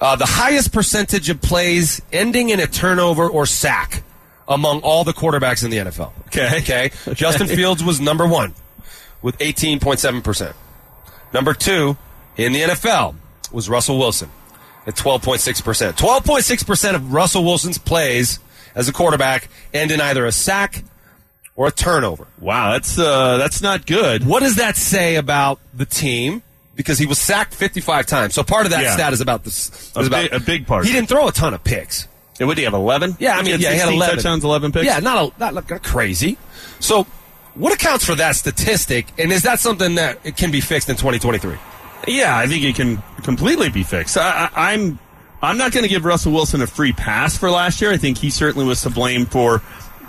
[0.00, 4.02] Uh, the highest percentage of plays ending in a turnover or sack
[4.48, 6.12] among all the quarterbacks in the NFL.
[6.26, 6.58] Okay.
[6.62, 6.90] Okay.
[7.14, 8.54] Justin Fields was number one
[9.20, 10.54] with 18.7%.
[11.32, 11.96] Number two
[12.36, 13.14] in the NFL
[13.52, 14.30] was Russell Wilson
[14.86, 15.92] at 12.6%.
[15.92, 18.40] 12.6% of Russell Wilson's plays
[18.74, 20.82] as a quarterback end in either a sack
[21.56, 22.26] or a turnover.
[22.40, 24.24] Wow, that's uh, that's not good.
[24.26, 26.42] What does that say about the team?
[26.74, 28.34] Because he was sacked 55 times.
[28.34, 28.94] So part of that Yeah.
[28.94, 29.92] stat is about this.
[29.94, 30.86] A about, big- a big part.
[30.86, 32.08] He didn't throw a ton of picks.
[32.40, 32.74] And What do you have?
[32.74, 33.14] Eleven?
[33.20, 34.86] Yeah, I mean, yeah, he had 11 touchdowns, eleven picks.
[34.86, 36.38] Yeah, not a, not like crazy.
[36.80, 37.06] So,
[37.54, 39.06] what accounts for that statistic?
[39.18, 41.56] And is that something that it can be fixed in 2023?
[42.08, 44.16] Yeah, I think it can completely be fixed.
[44.16, 44.98] I, I, I'm
[45.42, 47.90] I'm not going to give Russell Wilson a free pass for last year.
[47.90, 49.60] I think he certainly was to blame for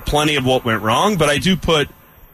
[0.05, 1.89] plenty of what went wrong, but I do put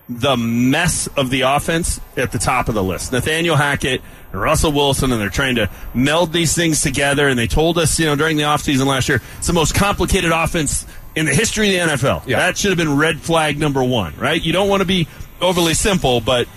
[0.09, 3.11] the mess of the offense at the top of the list.
[3.11, 7.27] Nathaniel Hackett and Russell Wilson, and they're trying to meld these things together.
[7.27, 10.31] And they told us, you know, during the offseason last year, it's the most complicated
[10.31, 10.85] offense
[11.15, 12.27] in the history of the NFL.
[12.27, 12.39] Yeah.
[12.39, 14.41] That should have been red flag number one, right?
[14.41, 15.07] You don't want to be
[15.39, 16.47] overly simple, but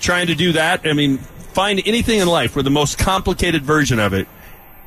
[0.00, 3.98] trying to do that, I mean, find anything in life where the most complicated version
[3.98, 4.28] of it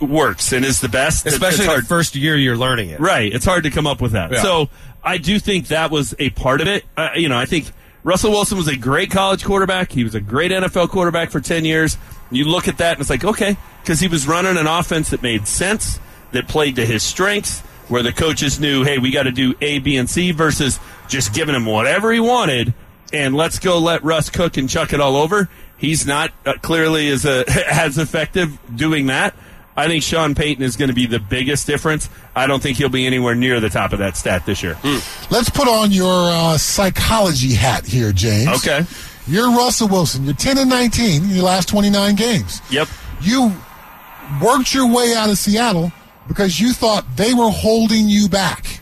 [0.01, 1.25] works and is the best.
[1.25, 2.99] Especially the first year you're learning it.
[2.99, 3.33] Right.
[3.33, 4.31] It's hard to come up with that.
[4.31, 4.41] Yeah.
[4.41, 4.69] So
[5.03, 6.85] I do think that was a part of it.
[6.97, 7.67] Uh, you know, I think
[8.03, 9.91] Russell Wilson was a great college quarterback.
[9.91, 11.97] He was a great NFL quarterback for 10 years.
[12.31, 15.21] You look at that and it's like, okay, because he was running an offense that
[15.21, 15.99] made sense,
[16.31, 19.79] that played to his strengths, where the coaches knew, hey, we got to do A,
[19.79, 22.73] B, and C versus just giving him whatever he wanted
[23.11, 25.49] and let's go let Russ cook and chuck it all over.
[25.77, 29.35] He's not uh, clearly as, uh as effective doing that.
[29.79, 32.09] I think Sean Payton is going to be the biggest difference.
[32.35, 34.77] I don't think he'll be anywhere near the top of that stat this year.
[35.31, 38.49] Let's put on your uh, psychology hat here, James.
[38.57, 38.85] Okay.
[39.25, 40.25] You're Russell Wilson.
[40.25, 42.61] You're 10 and 19 in your last 29 games.
[42.69, 42.89] Yep.
[43.21, 43.53] You
[44.43, 45.93] worked your way out of Seattle
[46.27, 48.81] because you thought they were holding you back.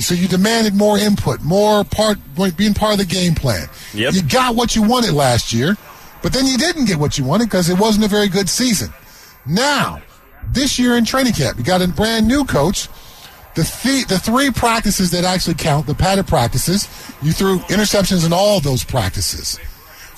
[0.00, 2.18] So you demanded more input, more part,
[2.56, 3.68] being part of the game plan.
[3.94, 4.14] Yep.
[4.14, 5.76] You got what you wanted last year,
[6.24, 8.92] but then you didn't get what you wanted because it wasn't a very good season.
[9.46, 10.02] Now,
[10.48, 12.88] this year in training camp, you got a brand new coach.
[13.54, 16.88] The, th- the three practices that actually count, the padded practices,
[17.20, 19.58] you threw interceptions in all those practices.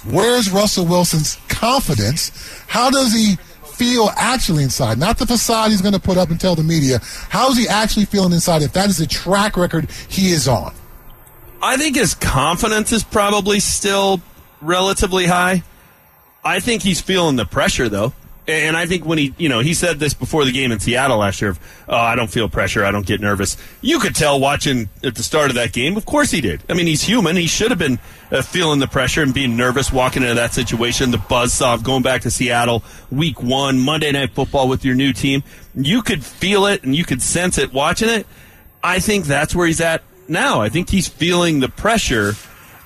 [0.05, 2.31] Where's Russell Wilson's confidence?
[2.69, 4.99] How does he feel actually inside?
[4.99, 7.01] Not the facade he's going to put up and tell the media.
[7.29, 10.73] How's he actually feeling inside if that is the track record he is on?
[11.61, 14.21] I think his confidence is probably still
[14.61, 15.65] relatively high.
[16.45, 18.13] I think he's feeling the pressure though.
[18.47, 21.19] And I think when he, you know, he said this before the game in Seattle
[21.19, 21.57] last year
[21.89, 22.85] oh, I don't feel pressure.
[22.85, 23.57] I don't get nervous.
[23.81, 25.97] You could tell watching at the start of that game.
[25.97, 26.63] Of course he did.
[26.69, 27.37] I mean, he's human.
[27.37, 27.99] He should have been
[28.31, 31.11] uh, feeling the pressure and being nervous walking into that situation.
[31.11, 35.13] The buzzsaw of going back to Seattle week one, Monday night football with your new
[35.13, 35.43] team.
[35.75, 38.27] You could feel it and you could sense it watching it.
[38.83, 40.61] I think that's where he's at now.
[40.61, 42.35] I think he's feeling the pressure.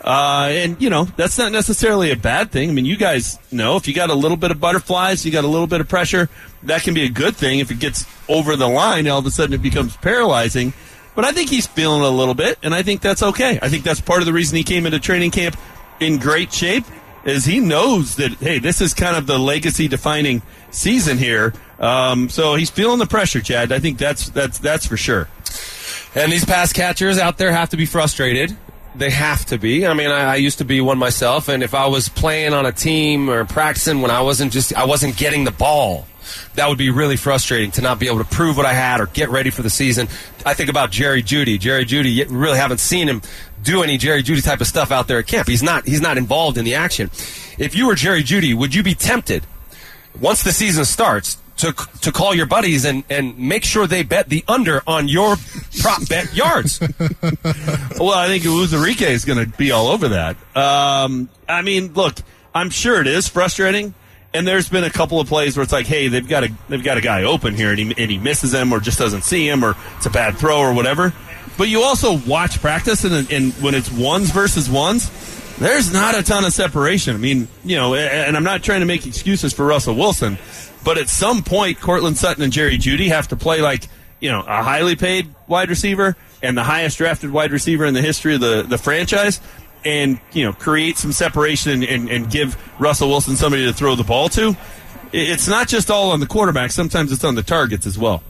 [0.01, 2.71] Uh, and, you know, that's not necessarily a bad thing.
[2.71, 5.45] I mean, you guys know if you got a little bit of butterflies, you got
[5.45, 6.29] a little bit of pressure,
[6.63, 7.59] that can be a good thing.
[7.59, 10.73] If it gets over the line, all of a sudden it becomes paralyzing.
[11.15, 13.59] But I think he's feeling a little bit, and I think that's okay.
[13.61, 15.57] I think that's part of the reason he came into training camp
[15.99, 16.85] in great shape
[17.25, 21.53] is he knows that, hey, this is kind of the legacy defining season here.
[21.81, 23.73] Um, so he's feeling the pressure, Chad.
[23.73, 25.29] I think that's, that's, that's for sure.
[26.15, 28.57] And these pass catchers out there have to be frustrated.
[28.99, 29.87] They have to be.
[29.87, 32.67] I mean, I, I used to be one myself, and if I was playing on
[32.67, 36.07] a team or practicing when I wasn't just I wasn't getting the ball,
[36.57, 39.07] that would be really frustrating to not be able to prove what I had or
[39.07, 40.09] get ready for the season.
[40.45, 41.61] I think about Jerry Jeudy.
[41.61, 43.23] Jerry Jeudy, you really haven't seen him
[43.63, 45.47] do any Jerry Jeudy type of stuff out there at camp.
[45.47, 47.09] He's not he's not involved in the action.
[47.57, 49.45] If you were Jerry Jeudy, would you be tempted
[50.21, 54.29] once the season starts, to to call your buddies and and make sure they bet
[54.29, 55.37] the under on your
[55.81, 56.81] prop bet yards.
[57.99, 60.37] Well, I think Uzarike is going to be all over that.
[60.57, 62.15] Um, I mean, look,
[62.55, 63.93] I'm sure it is frustrating,
[64.33, 66.85] and there's been a couple of plays where it's like, hey, they've got a they've
[66.85, 69.49] got a guy open here, and he and he misses him, or just doesn't see
[69.49, 71.13] him, or it's a bad throw, or whatever.
[71.57, 75.11] But you also watch practice, and, and when it's ones versus ones,
[75.59, 77.17] there's not a ton of separation.
[77.17, 80.39] I mean, you know, and I'm not trying to make excuses for Russell Wilson,
[80.85, 83.89] but at some point, Courtland Sutton and Jerry Jeudy have to play like
[84.21, 88.03] you know a highly paid wide receiver and the highest drafted wide receiver in the
[88.03, 89.41] history of the the franchise,
[89.85, 93.95] and you know create some separation and, and, and give Russell Wilson somebody to throw
[93.95, 94.57] the ball to.
[95.13, 96.71] It's not just all on the quarterback.
[96.71, 98.23] Sometimes it's on the targets as well.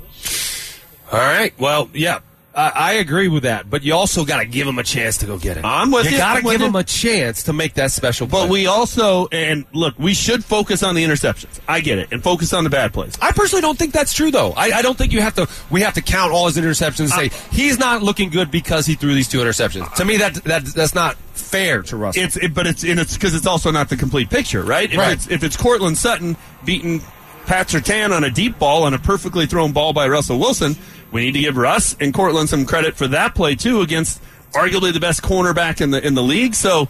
[1.10, 1.52] All right.
[1.58, 2.20] Well, yeah.
[2.58, 5.26] I I agree with that, but you also got to give him a chance to
[5.26, 5.64] go get it.
[5.64, 6.12] I'm with you.
[6.12, 6.18] you.
[6.18, 8.26] got to give him a chance to make that special.
[8.26, 8.42] Play.
[8.42, 11.60] But we also and look, we should focus on the interceptions.
[11.68, 13.16] I get it, and focus on the bad plays.
[13.22, 14.52] I personally don't think that's true, though.
[14.52, 15.48] I, I don't think you have to.
[15.70, 18.86] We have to count all his interceptions and say uh, he's not looking good because
[18.86, 19.94] he threw these two interceptions.
[19.94, 22.24] To me, that that that's not fair to Russell.
[22.24, 24.90] It's it, but it's and it's because it's also not the complete picture, right?
[24.90, 25.12] If Right.
[25.12, 27.02] it's if it's Courtland Sutton beating
[27.46, 30.76] Pat Surtain on a deep ball on a perfectly thrown ball by Russell Wilson,
[31.10, 34.92] we need to give Russ and Courtland some credit for that play too against arguably
[34.92, 36.54] the best cornerback in the in the league.
[36.54, 36.88] So,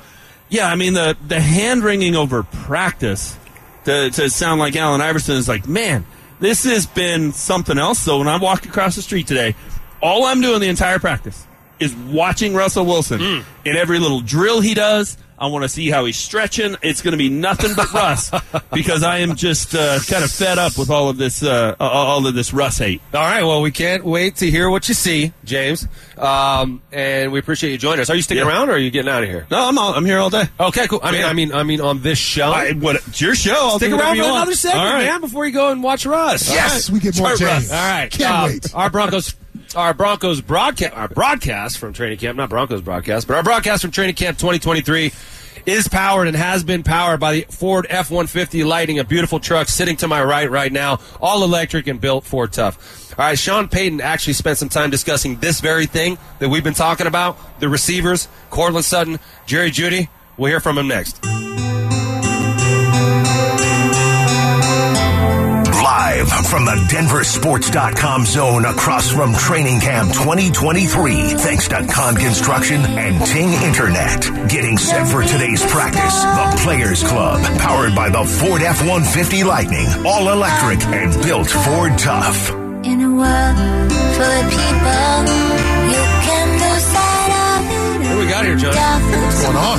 [0.49, 3.37] yeah, I mean the the hand wringing over practice
[3.85, 6.05] to to sound like Allen Iverson is like, man,
[6.41, 7.99] this has been something else.
[7.99, 9.55] So when I walk across the street today,
[10.03, 11.47] all I'm doing the entire practice
[11.79, 13.41] is watching Russell Wilson hmm.
[13.65, 15.17] in every little drill he does.
[15.41, 16.77] I want to see how he's stretching.
[16.83, 18.31] It's going to be nothing but Russ
[18.73, 22.27] because I am just uh, kind of fed up with all of this, uh, all
[22.27, 23.01] of this Russ hate.
[23.15, 23.43] all right.
[23.43, 25.87] Well, we can't wait to hear what you see, James.
[26.17, 28.11] Um, and we appreciate you joining us.
[28.11, 28.51] Are you sticking Yeah.
[28.51, 29.47] around, or are you getting out of here?
[29.51, 30.45] No, I'm all, I'm here all day.
[30.59, 31.01] Okay, cool.
[31.03, 32.51] I mean, I mean, I mean, on this show.
[32.51, 33.53] I, what, it's your show.
[33.55, 35.05] I'll Stick around for another segment, All right.
[35.05, 36.51] man, before you go and watch Russ.
[36.51, 37.71] Yes, we get more Chart James.
[37.71, 37.73] Russ.
[37.73, 38.11] All right.
[38.11, 38.75] Can't uh, wait.
[38.75, 39.35] Our Broncos,
[39.77, 43.91] our Broncos broadcast, our broadcast from training camp, not Broncos broadcast, but our broadcast from
[43.91, 45.13] training camp 2023
[45.67, 49.97] is powered and has been powered by the Ford F-150 Lightning, a beautiful truck sitting
[49.99, 53.13] to my right right now, all electric and built for tough.
[53.19, 56.75] All right, Sean Payton actually spent some time discussing this very thing that we've been
[56.75, 60.09] talking about, the receivers, Courtland Sutton, Jerry Jeudy.
[60.37, 61.38] We'll hear from him next.
[66.09, 71.35] Live from the DenverSports.com zone across from Training Camp 2023.
[71.35, 74.49] Thanks to Kahn Construction and Ting Internet.
[74.49, 76.23] Getting set for today's practice.
[76.23, 77.45] The Players Club.
[77.59, 79.87] Powered by the Ford F-150 Lightning.
[80.07, 82.53] All electric and built Ford tough.
[82.89, 85.29] In a world full of people,
[85.93, 88.09] you can lose sight of it.
[88.09, 88.73] What do we got here, John?
[88.73, 89.77] What's going on?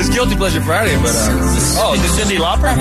[0.00, 2.74] It's Guilty Pleasure Friday, but uh, oh, is this Cyndi Lauper?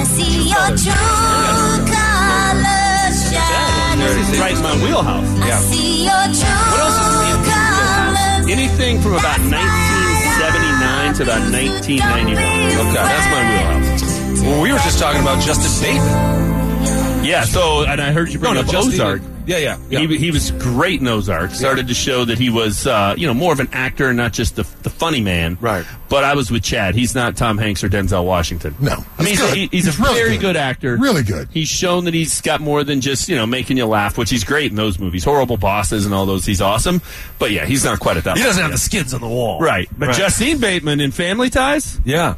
[4.02, 4.40] Shining.
[4.40, 5.30] Right in my wheelhouse.
[5.48, 5.60] Yeah.
[5.60, 8.50] see your true What else is in colors.
[8.50, 12.38] Anything from about 1979 to about 1991.
[12.38, 14.42] Okay, that's my wheelhouse.
[14.44, 17.26] Well, we were just talking about Justin Bateman.
[17.26, 19.22] Yeah, so, and I heard you bring No, no, up Justin- Ozark.
[19.48, 19.78] Yeah, yeah.
[19.90, 20.00] yeah.
[20.00, 21.52] He, he was great in Ozark.
[21.52, 24.34] Started to show that he was, uh, you know, more of an actor and not
[24.34, 25.58] just the, the funny man.
[25.62, 25.86] Right.
[26.10, 26.96] But I was with Chad.
[26.96, 28.76] He's not Tom Hanks or Denzel Washington.
[28.80, 30.42] No, I mean, he's he's, he- he's He's a really very good.
[30.42, 30.56] good.
[30.58, 30.98] actor.
[30.98, 31.48] Really good.
[31.52, 34.44] He's shown that he's got more than just, you know, making you laugh, which he's
[34.44, 35.24] great in those movies.
[35.24, 36.46] Horrible Bosses and all those.
[36.46, 37.02] He's awesome.
[37.40, 39.28] But yeah, he's not quite at that he doesn't have level the skids on the
[39.28, 39.60] wall.
[39.60, 39.90] Right.
[39.98, 40.18] But Right.
[40.18, 42.36] Justine Bateman in Family Ties, Yeah,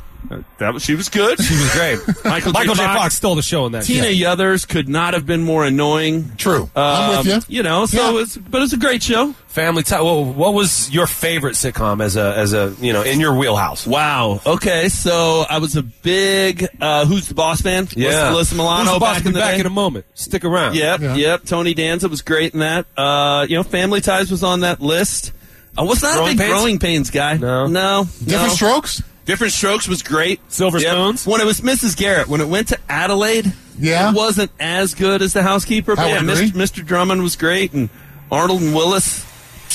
[0.59, 1.39] that was, she was good.
[1.41, 1.99] She was great.
[2.25, 2.83] Michael, Michael J.
[2.83, 3.83] Fox Fox stole the show in that.
[3.83, 4.29] Tina Yeah.
[4.29, 6.31] Yothers could not have been more annoying.
[6.37, 6.69] True.
[6.75, 7.57] I'm with Um, you.
[7.57, 8.21] You know, so Yeah.
[8.23, 9.33] it's but it's a great show.
[9.47, 10.01] Family Tie.
[10.01, 13.87] What, what was your favorite sitcom as a as a you know in your wheelhouse?
[13.87, 14.41] Wow.
[14.45, 17.87] Okay, so I was a big uh, Who's the Boss fan.
[17.95, 19.17] Yeah, Melissa Milano Who's the boss?
[19.17, 19.59] back in the back day.
[19.61, 20.05] in a moment.
[20.13, 20.75] Stick around.
[20.75, 21.15] Yep, Yeah.
[21.15, 21.45] yep.
[21.45, 22.85] Tony Danza was great in that.
[22.95, 25.31] Uh, you know, Family Ties was on that list.
[25.77, 26.51] I was not Growing a big Pains?
[26.53, 27.37] Growing Pains guy.
[27.37, 27.67] No?
[27.67, 28.53] no, Different no.
[28.55, 29.01] strokes?
[29.29, 30.39] Different Strokes was great.
[30.51, 30.91] Silver Yep.
[30.91, 31.27] Spoons?
[31.27, 31.95] When it was Mrs.
[31.95, 34.09] Garrett, when it went to Adelaide, Yeah.
[34.09, 35.95] it wasn't as good as The Housekeeper.
[35.95, 36.47] But I yeah, Mr.
[36.49, 36.51] agree.
[36.63, 36.83] Mr.
[36.83, 37.89] Drummond was great, and
[38.31, 39.23] Arnold and Willis.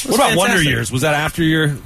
[0.06, 0.60] What about Wonder.
[0.60, 0.90] Years?
[0.90, 1.76] Was that after your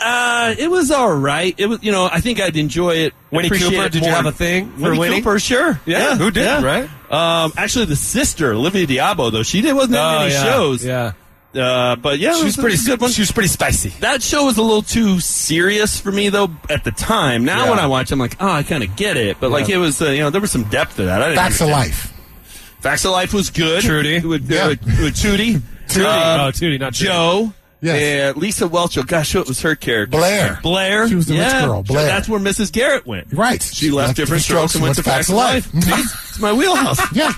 [0.00, 1.54] Uh, it was all right.
[1.56, 3.14] It was, you know, I think I'd enjoy it.
[3.32, 3.86] Winnie appreciate Cooper?
[3.86, 5.16] it Did you have a thing for Winnie Winnie?
[5.22, 5.40] Cooper?
[5.40, 5.80] Sure.
[5.86, 6.88] Yeah, who didn't, right?
[7.10, 10.42] Um, actually, the sister Olivia Diabo, though she did wasn't in Oh, many yeah.
[10.44, 10.84] shows.
[10.84, 11.12] Yeah,
[11.54, 13.10] Uh, but yeah, it she was a pretty good one.
[13.10, 13.88] She was pretty spicy.
[14.00, 17.44] That show was a little too serious for me though at the time.
[17.44, 17.70] Now Yeah.
[17.70, 19.38] when I watch, I'm like, oh, I kind of get it.
[19.40, 21.22] But like it was, uh, you know, there was some depth to that.
[21.22, 22.12] I didn't Facts of life.
[22.80, 23.82] Facts of Life was good.
[23.82, 24.20] Trudy.
[24.20, 24.68] with, Yeah.
[24.68, 25.60] with, with Tootie.
[25.88, 26.04] Tootie.
[26.04, 27.04] Um, oh, Tootie, not Tootie.
[27.06, 27.52] Joe.
[27.80, 28.02] Yes.
[28.34, 30.16] And Lisa Welch, oh gosh, what was her character?
[30.16, 30.58] Blair.
[30.62, 31.08] Blair.
[31.08, 31.64] She was the rich yeah.
[31.66, 32.06] girl, So Blair.
[32.06, 32.70] that's where Mrs.
[32.72, 33.32] Garrett went.
[33.32, 33.62] Right.
[33.62, 35.64] She left different strokes and went to facts of life.
[35.72, 35.78] See?
[36.28, 37.00] It's my wheelhouse.
[37.14, 37.32] Yeah.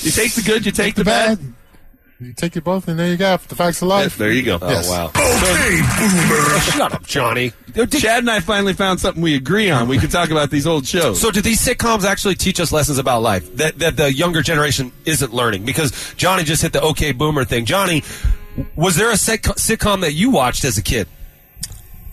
[0.00, 1.38] You take the good, you take, the, The bad.
[1.38, 1.53] bad.
[2.20, 3.36] You take it both, and there you go.
[3.36, 4.16] The facts of life.
[4.16, 4.58] There you go.
[4.62, 4.88] Yes.
[4.88, 5.06] Oh, wow.
[5.08, 6.60] Okay, Boomer.
[6.60, 7.52] Shut up, Johnny.
[7.74, 9.88] Chad and I finally found something we agree on.
[9.88, 11.20] We can talk about these old shows.
[11.20, 14.92] So, do these sitcoms actually teach us lessons about life that that the younger generation
[15.04, 15.64] isn't learning?
[15.64, 17.64] Because Johnny just hit the OK Boomer thing.
[17.64, 18.04] Johnny,
[18.76, 21.08] was there a sitcom, sitcom that you watched as a kid?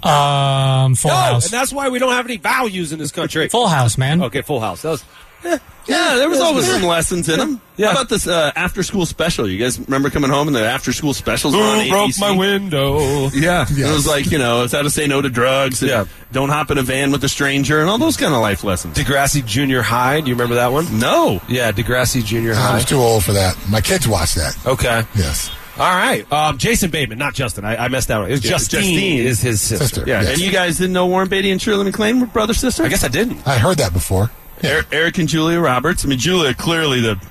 [0.01, 1.45] Um, Full no, House.
[1.45, 3.47] and that's why we don't have any values in this country.
[3.49, 4.23] Full House, man.
[4.23, 4.81] Okay, Full House.
[4.81, 5.05] That was
[5.43, 7.61] yeah, there was always some lessons in them.
[7.77, 7.87] Yeah.
[7.87, 9.49] How about this uh, after school special?
[9.49, 12.19] You guys remember coming home and the after school specials were on Who broke ABC?
[12.19, 13.29] my window?
[13.29, 15.81] Yeah, it was like you know, it's how to say no to drugs.
[15.81, 16.05] and Yeah.
[16.31, 18.97] don't hop in a van with a stranger, and all those kind of life lessons.
[18.97, 20.21] Degrassi Junior High.
[20.21, 20.99] Do you remember that one?
[20.99, 22.61] No, Yeah, Degrassi Junior High.
[22.61, 22.75] I High.
[22.75, 23.57] was too old for that.
[23.69, 24.55] My kids watch that.
[24.65, 25.03] Okay.
[25.15, 25.49] Yes.
[25.79, 26.29] All right.
[26.31, 27.65] Um, Jason Bateman, not Justin.
[27.65, 28.29] I, I messed that up.
[28.29, 29.19] It's Yeah, Justine, Justine.
[29.25, 29.85] is his sister.
[29.87, 30.03] Sister.
[30.05, 30.33] yeah, Yes.
[30.33, 32.83] and you guys didn't know Warren Beatty and Shirley MacLaine were brother sister?
[32.83, 33.47] I guess I didn't.
[33.47, 34.29] I heard that before.
[34.63, 36.05] Er- Eric and Julia Roberts.
[36.05, 37.21] I mean, Julia clearly the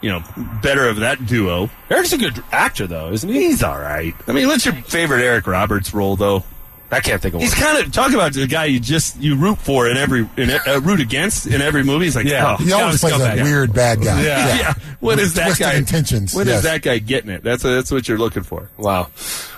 [0.00, 0.22] you know
[0.62, 1.70] better of that duo.
[1.90, 3.46] Eric's a good actor, though, isn't he?
[3.48, 4.14] He's all right.
[4.26, 6.44] I mean, what's your favorite Eric Roberts role though?
[6.90, 7.42] I can't think of one.
[7.48, 10.50] He's kind of talk about the guy you just you root for in every in,
[10.50, 12.04] uh, root against in every movie.
[12.04, 12.56] He's like, Yeah.
[12.58, 13.42] oh, He always plays a scumbag.
[13.42, 14.22] weird bad guy.
[14.22, 14.56] Yeah.
[14.58, 14.74] yeah.
[15.00, 15.74] What With is that twisted guy?
[15.74, 16.62] intentions, When is yes.
[16.64, 17.42] that guy getting it?
[17.42, 18.70] That's that's what you're looking for.
[18.76, 19.08] Wow.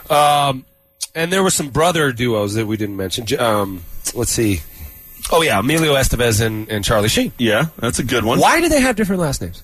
[0.09, 0.65] Um,
[1.15, 3.27] and there were some brother duos that we didn't mention.
[3.39, 3.83] Um,
[4.15, 4.61] let's see.
[5.33, 7.33] Oh yeah, Emilio Estevez and, and Charlie Sheen.
[7.39, 8.39] Yeah, that's a good one.
[8.39, 9.63] Why do they have different last names?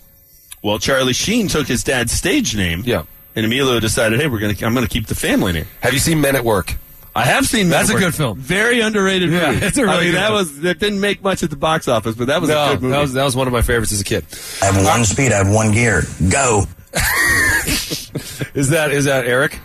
[0.62, 2.82] Well, Charlie Sheen took his dad's stage name.
[2.84, 3.04] Yeah.
[3.34, 5.66] And Emilio decided, hey, we're gonna I'm gonna keep the family name.
[5.80, 6.74] Have you seen Men at Work?
[7.14, 8.02] I have seen That's a work.
[8.02, 8.38] good film.
[8.38, 9.66] Very underrated Yeah, movie.
[9.66, 10.38] it's a really I mean, good that film.
[10.38, 12.82] was that didn't make much at the box office, but that was a No, good
[12.82, 12.92] movie.
[12.92, 14.24] that was that was one of my favorites as a kid.
[14.62, 16.02] I have one speed, I have one gear.
[16.30, 16.64] Go.
[18.54, 19.58] Is that is that Eric?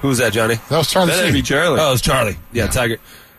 [0.00, 0.56] Who's that, Johnny?
[0.68, 1.78] That was Charlie That'd be Charlie.
[1.80, 2.36] Oh, it's Charlie.
[2.52, 2.98] Yeah, Tiger,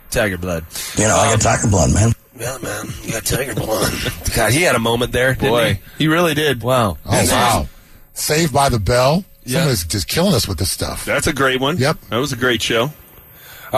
[0.10, 0.66] Tiger Blood.
[0.98, 2.12] You know, I got tiger blood, man.
[2.40, 3.92] Yeah, man, you got Tiger Blood.
[4.36, 6.04] God, he had a moment there, didn't Boy, he?
[6.04, 6.62] he really did.
[6.62, 6.98] Wow.
[7.04, 7.68] Oh, wow.
[8.14, 9.26] Saved by the Bell.
[9.44, 9.60] Yeah.
[9.60, 11.04] Somebody's just killing us with this stuff.
[11.06, 11.78] That's a great one.
[11.78, 11.98] Yep.
[12.10, 12.84] That was a great show.
[12.84, 12.92] All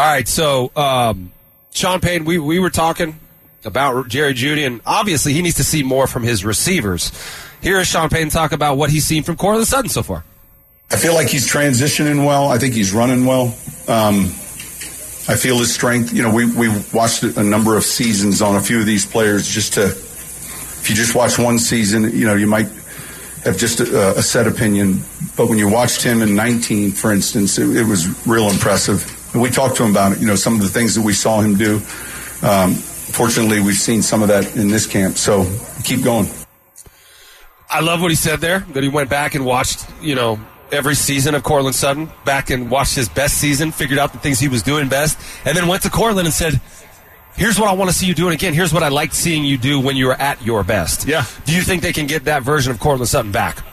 [0.02, 1.32] right, so um,
[1.72, 3.20] Sean Payton, we we were talking
[3.66, 7.12] about Jerry Jeudy, and obviously he needs to see more from his receivers.
[7.62, 10.24] Here is Sean Payton talk about what he's seen from Courtland Sutton so far.
[10.92, 12.50] I feel like he's transitioning well.
[12.50, 13.56] I think he's running well.
[13.88, 14.32] Um,
[15.30, 16.12] I feel his strength.
[16.12, 19.48] You know, we we watched a number of seasons on a few of these players.
[19.48, 22.66] Just to, if you just watch one season, you know, you might
[23.44, 25.02] have just a, a set opinion.
[25.38, 29.06] But when you watched him in 19, for instance, it, it was real impressive.
[29.34, 30.20] And we talked to him about it.
[30.20, 31.76] You know, some of the things that we saw him do.
[32.42, 35.18] Um, fortunately, we've seen some of that in this camp.
[35.18, 35.46] So
[35.84, 36.28] keep going.
[37.70, 38.66] I love what he said there.
[38.74, 40.40] That he went back and watched, you know,
[40.72, 44.40] every season of Courtland Sutton, back and watched his best season, figured out the things
[44.40, 46.60] he was doing best, and then went to Courtland and said,
[47.36, 48.54] "Here's what I want to see you doing again.
[48.54, 51.26] Here's what I liked seeing you do when you were at your best." Yeah.
[51.46, 53.64] Do you think they can get that version of Courtland Sutton back?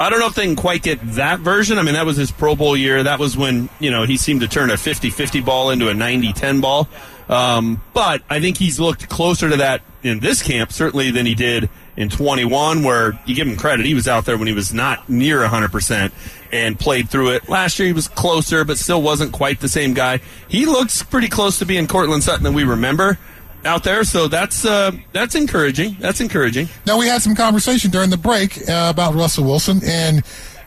[0.00, 1.76] I don't know if they can quite get that version.
[1.76, 3.02] I mean, that was his Pro Bowl year.
[3.02, 5.94] That was when, you know, he seemed to turn a 50 50 ball into a
[5.94, 6.88] 90 10 ball.
[7.28, 11.34] Um, but I think he's looked closer to that in this camp, certainly, than he
[11.34, 11.68] did
[11.98, 13.84] in 21, where you give him credit.
[13.84, 16.12] He was out there when he was not near 100%
[16.52, 17.48] and played through it.
[17.48, 20.20] Last year, he was closer, but still wasn't quite the same guy.
[20.48, 23.18] He looks pretty close to being Courtland Sutton that we remember
[23.64, 24.04] out there.
[24.04, 25.96] So that's, uh, that's encouraging.
[25.98, 26.68] That's encouraging.
[26.86, 30.22] Now, we had some conversation during the break uh, about Russell Wilson, and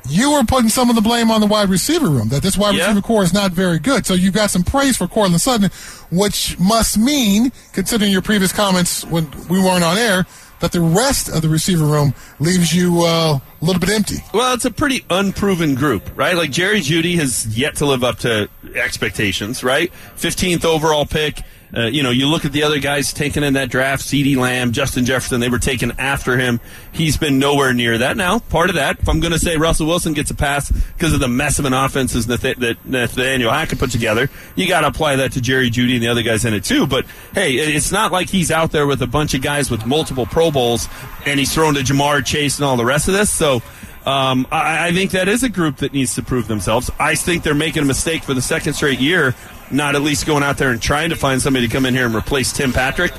[0.10, 2.76] you were putting some of the blame on the wide receiver room, that this wide
[2.76, 2.88] Yeah.
[2.88, 4.06] receiver core is not very good.
[4.06, 5.70] So you've got some praise for Courtland Sutton,
[6.12, 10.26] which must mean, considering your previous comments when we weren't on air,
[10.62, 14.18] that the rest of the receiver room leaves you uh, a little bit empty.
[14.34, 16.36] Well, it's a pretty unproven group, right?
[16.36, 19.92] Like Jerry Jeudy has yet to live up to expectations, right?
[20.16, 21.42] 15th overall pick.
[21.76, 24.72] Uh, you know, you look at the other guys taken in that draft, CeeDee Lamb,
[24.72, 26.60] Justin Jefferson, they were taken after him.
[26.92, 28.18] He's been nowhere near that.
[28.18, 31.14] Now, part of that, if I'm going to say Russell Wilson gets a pass because
[31.14, 35.18] of the mess of an offense that Nathaniel Hackett put together, you got to apply
[35.18, 36.88] that to Jerry Jeudy and the other guys in it too.
[36.88, 40.26] But hey, it's not like he's out there with a bunch of guys with multiple
[40.26, 40.88] Pro Bowls
[41.26, 43.32] and he's thrown to Ja'Marr Chase and all the rest of this.
[43.32, 43.62] So,
[44.06, 46.90] um, I, I think that is a group that needs to prove themselves.
[47.00, 49.36] I think they're making a mistake for the second straight year,
[49.70, 52.06] not at least going out there and trying to find somebody to come in here
[52.06, 53.14] and replace Tim Patrick.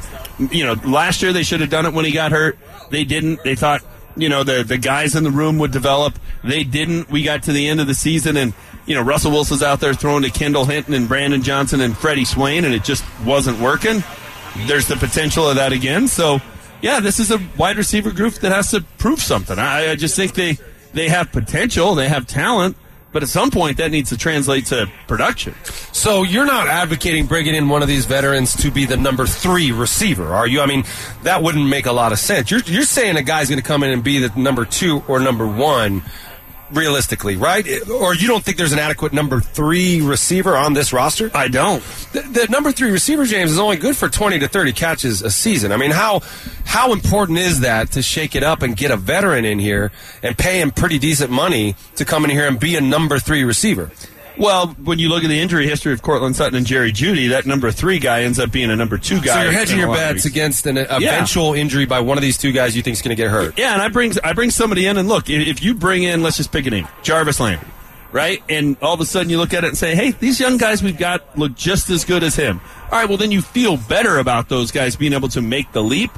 [0.51, 2.59] You know, last year they should have done it when he got hurt.
[2.91, 3.45] They didn't.
[3.45, 3.83] They thought,
[4.17, 6.19] you know, the the guys in the room would develop.
[6.43, 7.11] They didn't.
[7.11, 8.53] We got to the end of the season and.
[8.85, 12.25] You know, Russell Wilson's out there throwing to Kendall Hinton and Brandon Johnson and Freddie
[12.25, 14.03] Swain, and it just wasn't working.
[14.67, 16.09] There's the potential of that again.
[16.09, 16.41] So,
[16.81, 19.57] yeah, this is a wide receiver group that has to prove something.
[19.57, 20.59] I, I just think they
[20.93, 22.77] they have potential, they have talent.
[23.13, 25.55] But at some point, that needs to translate to production.
[25.93, 29.71] So you're not advocating bringing in one of these veterans to be the number three
[29.71, 30.63] receiver, are you?
[30.63, 30.85] I mean,
[31.23, 32.51] that wouldn't make a lot of sense.
[32.51, 35.21] You're you're saying a guy's going to come in and be the number two or
[35.21, 36.03] number one,
[36.73, 37.67] realistically, right?
[37.91, 41.31] Or you don't think there's an adequate number three receiver on this roster?
[41.35, 41.83] I don't.
[42.13, 45.31] The, the number three receiver, James, is only good for twenty to thirty catches a
[45.31, 45.73] season.
[45.73, 46.21] I mean, how
[46.65, 49.93] how important is that to shake it up and get a veteran in here
[50.23, 53.45] and pay him pretty decent money to come in here and be a number three
[53.45, 53.91] receiver?
[54.39, 57.47] Well, when you look at the injury history of Courtland Sutton and Jerry Jeudy, that
[57.47, 59.35] number three guy ends up being a number two guy.
[59.35, 62.75] So you're hedging your bets against an eventual injury by one of these two guys
[62.75, 63.59] you think is going to get hurt.
[63.59, 66.23] Yeah, and I bring I bring somebody in, and look, if if you bring in,
[66.23, 67.69] let's just pick a name, Jarvis Landry,
[68.11, 68.43] right?
[68.49, 70.83] And all of a sudden you look at it and say, hey, these young guys
[70.83, 72.61] we've got look just as good as him.
[72.91, 75.83] All right, well then you feel better about those guys being able to make the
[75.83, 76.11] leap.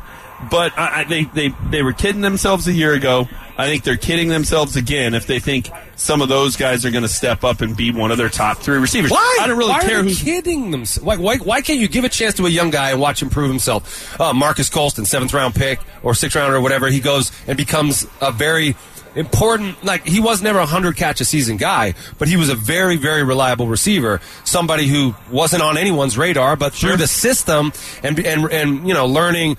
[0.51, 3.28] But I, I, they, they they were kidding themselves a year ago.
[3.57, 7.03] I think they're kidding themselves again if they think some of those guys are going
[7.03, 9.12] to step up and be one of their top three receivers.
[9.12, 9.38] Why?
[9.40, 11.07] I don't really why care who's kidding themselves.
[11.07, 13.30] Like, why, why can't you give a chance to a young guy and watch him
[13.30, 14.20] prove himself?
[14.20, 18.09] Uh, Marques Colston, seventh round pick or sixth round or whatever, he goes and becomes
[18.20, 18.74] a very
[19.14, 19.82] important.
[19.84, 22.97] Like he was never a hundred catch a season guy, but he was a very
[22.97, 24.20] very reliable receiver.
[24.45, 27.72] Somebody who wasn't on anyone's radar, but through the system
[28.03, 29.57] and and and you know learning.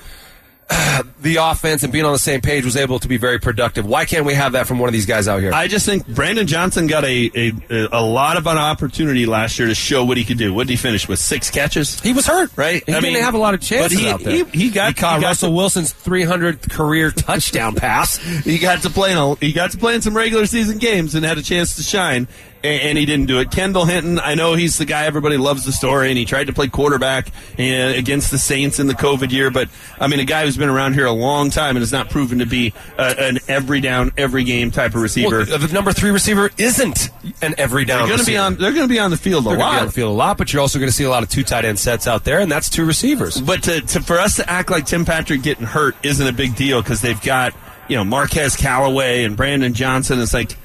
[1.20, 3.86] The offense and being on the same page was able to be very productive.
[3.86, 5.51] Why can't we have that from one of these guys out here?
[5.51, 9.68] I just think Brandon Johnson got a, a a lot of an opportunity last year
[9.68, 10.53] to show what he could do.
[10.53, 11.18] What did he finish with?
[11.18, 11.99] Six catches.
[11.99, 12.84] He was hurt, right?
[12.86, 14.45] He didn't have a lot of chances but he, out there.
[14.45, 18.18] He, he got He caught got Russell to- Wilson's 300th career touchdown pass.
[18.18, 21.16] He got to play in a, he got to play in some regular season games
[21.16, 22.28] and had a chance to shine,
[22.66, 23.51] and, he didn't do it.
[23.51, 26.53] Kendall Hinton, I know he's the guy everybody loves the story, and he tried to
[26.53, 27.28] play quarterback
[27.59, 30.70] uh, against the Saints in the COVID year, but I mean, a guy who's been
[30.70, 34.11] around here a long time and has not proven to be uh, an every down,
[34.18, 35.45] every game type of receiver.
[35.47, 37.09] Well, the number three receiver isn't
[37.41, 37.99] an every down.
[37.99, 38.41] they're going to be receiver.
[38.41, 38.55] on.
[38.55, 39.86] They're going to be on the field a They're going to be on lot.
[39.88, 41.66] the field a lot, but you're also going to see a lot of two tight
[41.66, 43.39] end sets out there, and that's two receivers.
[43.39, 46.55] But to, to for us to act like Tim Patrick getting hurt isn't a big
[46.55, 47.53] deal because they've got
[47.88, 50.20] you know Marquez Callaway and Brandon Johnson.
[50.20, 50.55] It's like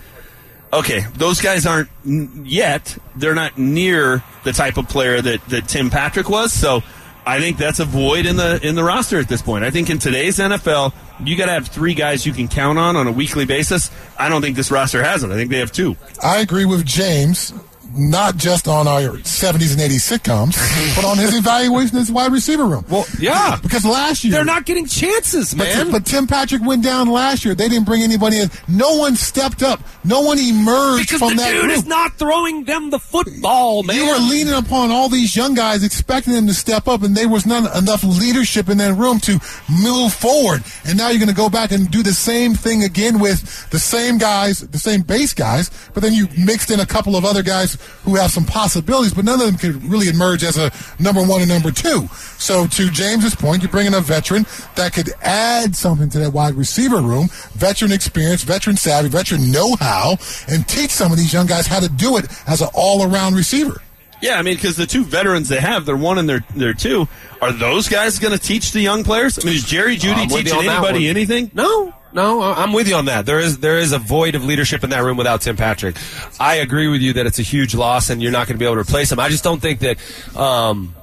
[0.72, 2.96] okay, those guys aren't yet.
[3.16, 6.52] They're not near the type of player that that Tim Patrick was.
[6.52, 6.82] So.
[7.26, 9.62] I think that's a void in the in the roster at this point.
[9.62, 12.96] I think in today's NFL, you got to have three guys you can count on
[12.96, 13.90] on a weekly basis.
[14.18, 15.30] I don't think this roster has it.
[15.30, 15.96] I think they have two.
[16.22, 17.52] I agree with James,
[17.96, 20.56] not just on our 70s and 80s sitcoms,
[20.96, 22.84] but on his evaluation as wide receiver room.
[22.88, 23.58] Well, yeah.
[23.62, 24.32] Because last year.
[24.32, 25.90] They're not getting chances, But, man.
[25.90, 27.54] but Tim Patrick went down last year.
[27.54, 28.50] They didn't bring anybody in.
[28.68, 29.80] No one stepped up.
[30.04, 31.72] No one emerged because from the that dude group.
[31.76, 33.96] is not throwing them the football, man.
[33.96, 37.28] You were leaning upon all these young guys, expecting them to step up, and there
[37.28, 40.62] was not enough leadership in that room to move forward.
[40.84, 43.78] And now you're going to go back and do the same thing again with the
[43.78, 47.42] same guys, the same base guys, but then you mixed in a couple of other
[47.42, 51.22] guys who have some possibilities, but none of them could really emerge as a number
[51.22, 52.06] one and number two.
[52.38, 56.54] So to James's point, you're bringing a veteran that could add something to that wide
[56.54, 60.16] receiver room, veteran experience, veteran savvy, veteran know-how,
[60.48, 63.80] and teach some of these young guys how to do it as an all-around receiver.
[64.22, 67.08] Yeah, I mean, because the two veterans they have, they're one and they're they're two.
[67.40, 69.38] Are those guys going to teach the young players?
[69.38, 71.50] I mean, is Jerry Jeudy I'm with you teaching anybody anything?
[71.54, 73.26] No, no, I- I'm with you on that.
[73.26, 75.96] There is there is a void of leadership in that room without Tim Patrick.
[76.38, 78.64] I agree with you that it's a huge loss, and you're not going to be
[78.64, 79.20] able to replace him.
[79.20, 79.98] I just don't think that.
[80.36, 80.94] Um,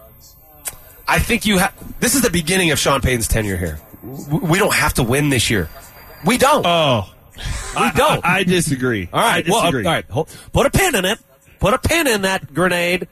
[1.07, 1.73] I think you have.
[1.99, 3.79] This is the beginning of Sean Payton's tenure here.
[4.03, 5.69] We don't have to win this year.
[6.25, 6.65] We don't.
[6.65, 7.09] Oh,
[7.75, 8.25] we don't.
[8.25, 9.07] I, I disagree.
[9.13, 9.45] All right.
[9.45, 9.85] I Well, disagree.
[9.85, 10.05] all right.
[10.09, 11.19] Hold, put a pin in it.
[11.59, 13.07] Put a pin in that grenade.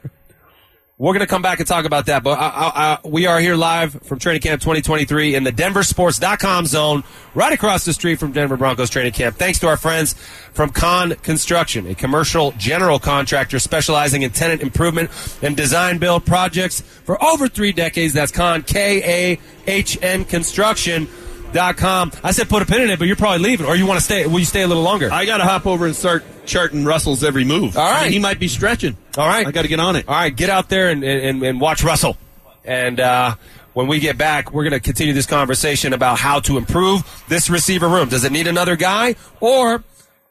[0.97, 2.23] We're going to come back and talk about that.
[2.23, 6.67] But I, I, I, we are here live from Training Camp 2023 in the DenverSports.com
[6.67, 9.35] zone, right across the street from Denver Broncos Training Camp.
[9.35, 10.13] Thanks to our friends
[10.53, 16.79] from Kahn Construction, a commercial general contractor specializing in tenant improvement and design build projects
[16.79, 18.13] for over three decades.
[18.13, 19.39] That's Kahn, K A
[19.69, 21.09] H N Construction.
[21.53, 22.11] Dot com.
[22.21, 24.03] I said put a pin in it, but you're probably leaving, or you want to
[24.03, 24.25] stay?
[24.27, 25.09] Will you stay a little longer?
[25.11, 27.77] I got to hop over and start charting Russell's every move.
[27.77, 28.97] All right, I mean, he might be stretching.
[29.17, 29.47] All right.
[29.47, 30.07] I got to get on it.
[30.07, 32.17] All right, get out there and, and, and watch Russell.
[32.65, 33.35] And uh,
[33.73, 37.49] when we get back, we're going to continue this conversation about how to improve this
[37.49, 38.09] receiver room.
[38.09, 39.81] Does it need another guy, or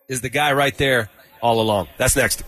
[0.08, 1.08] is the guy right there
[1.40, 1.88] all along?
[1.96, 2.42] That's next.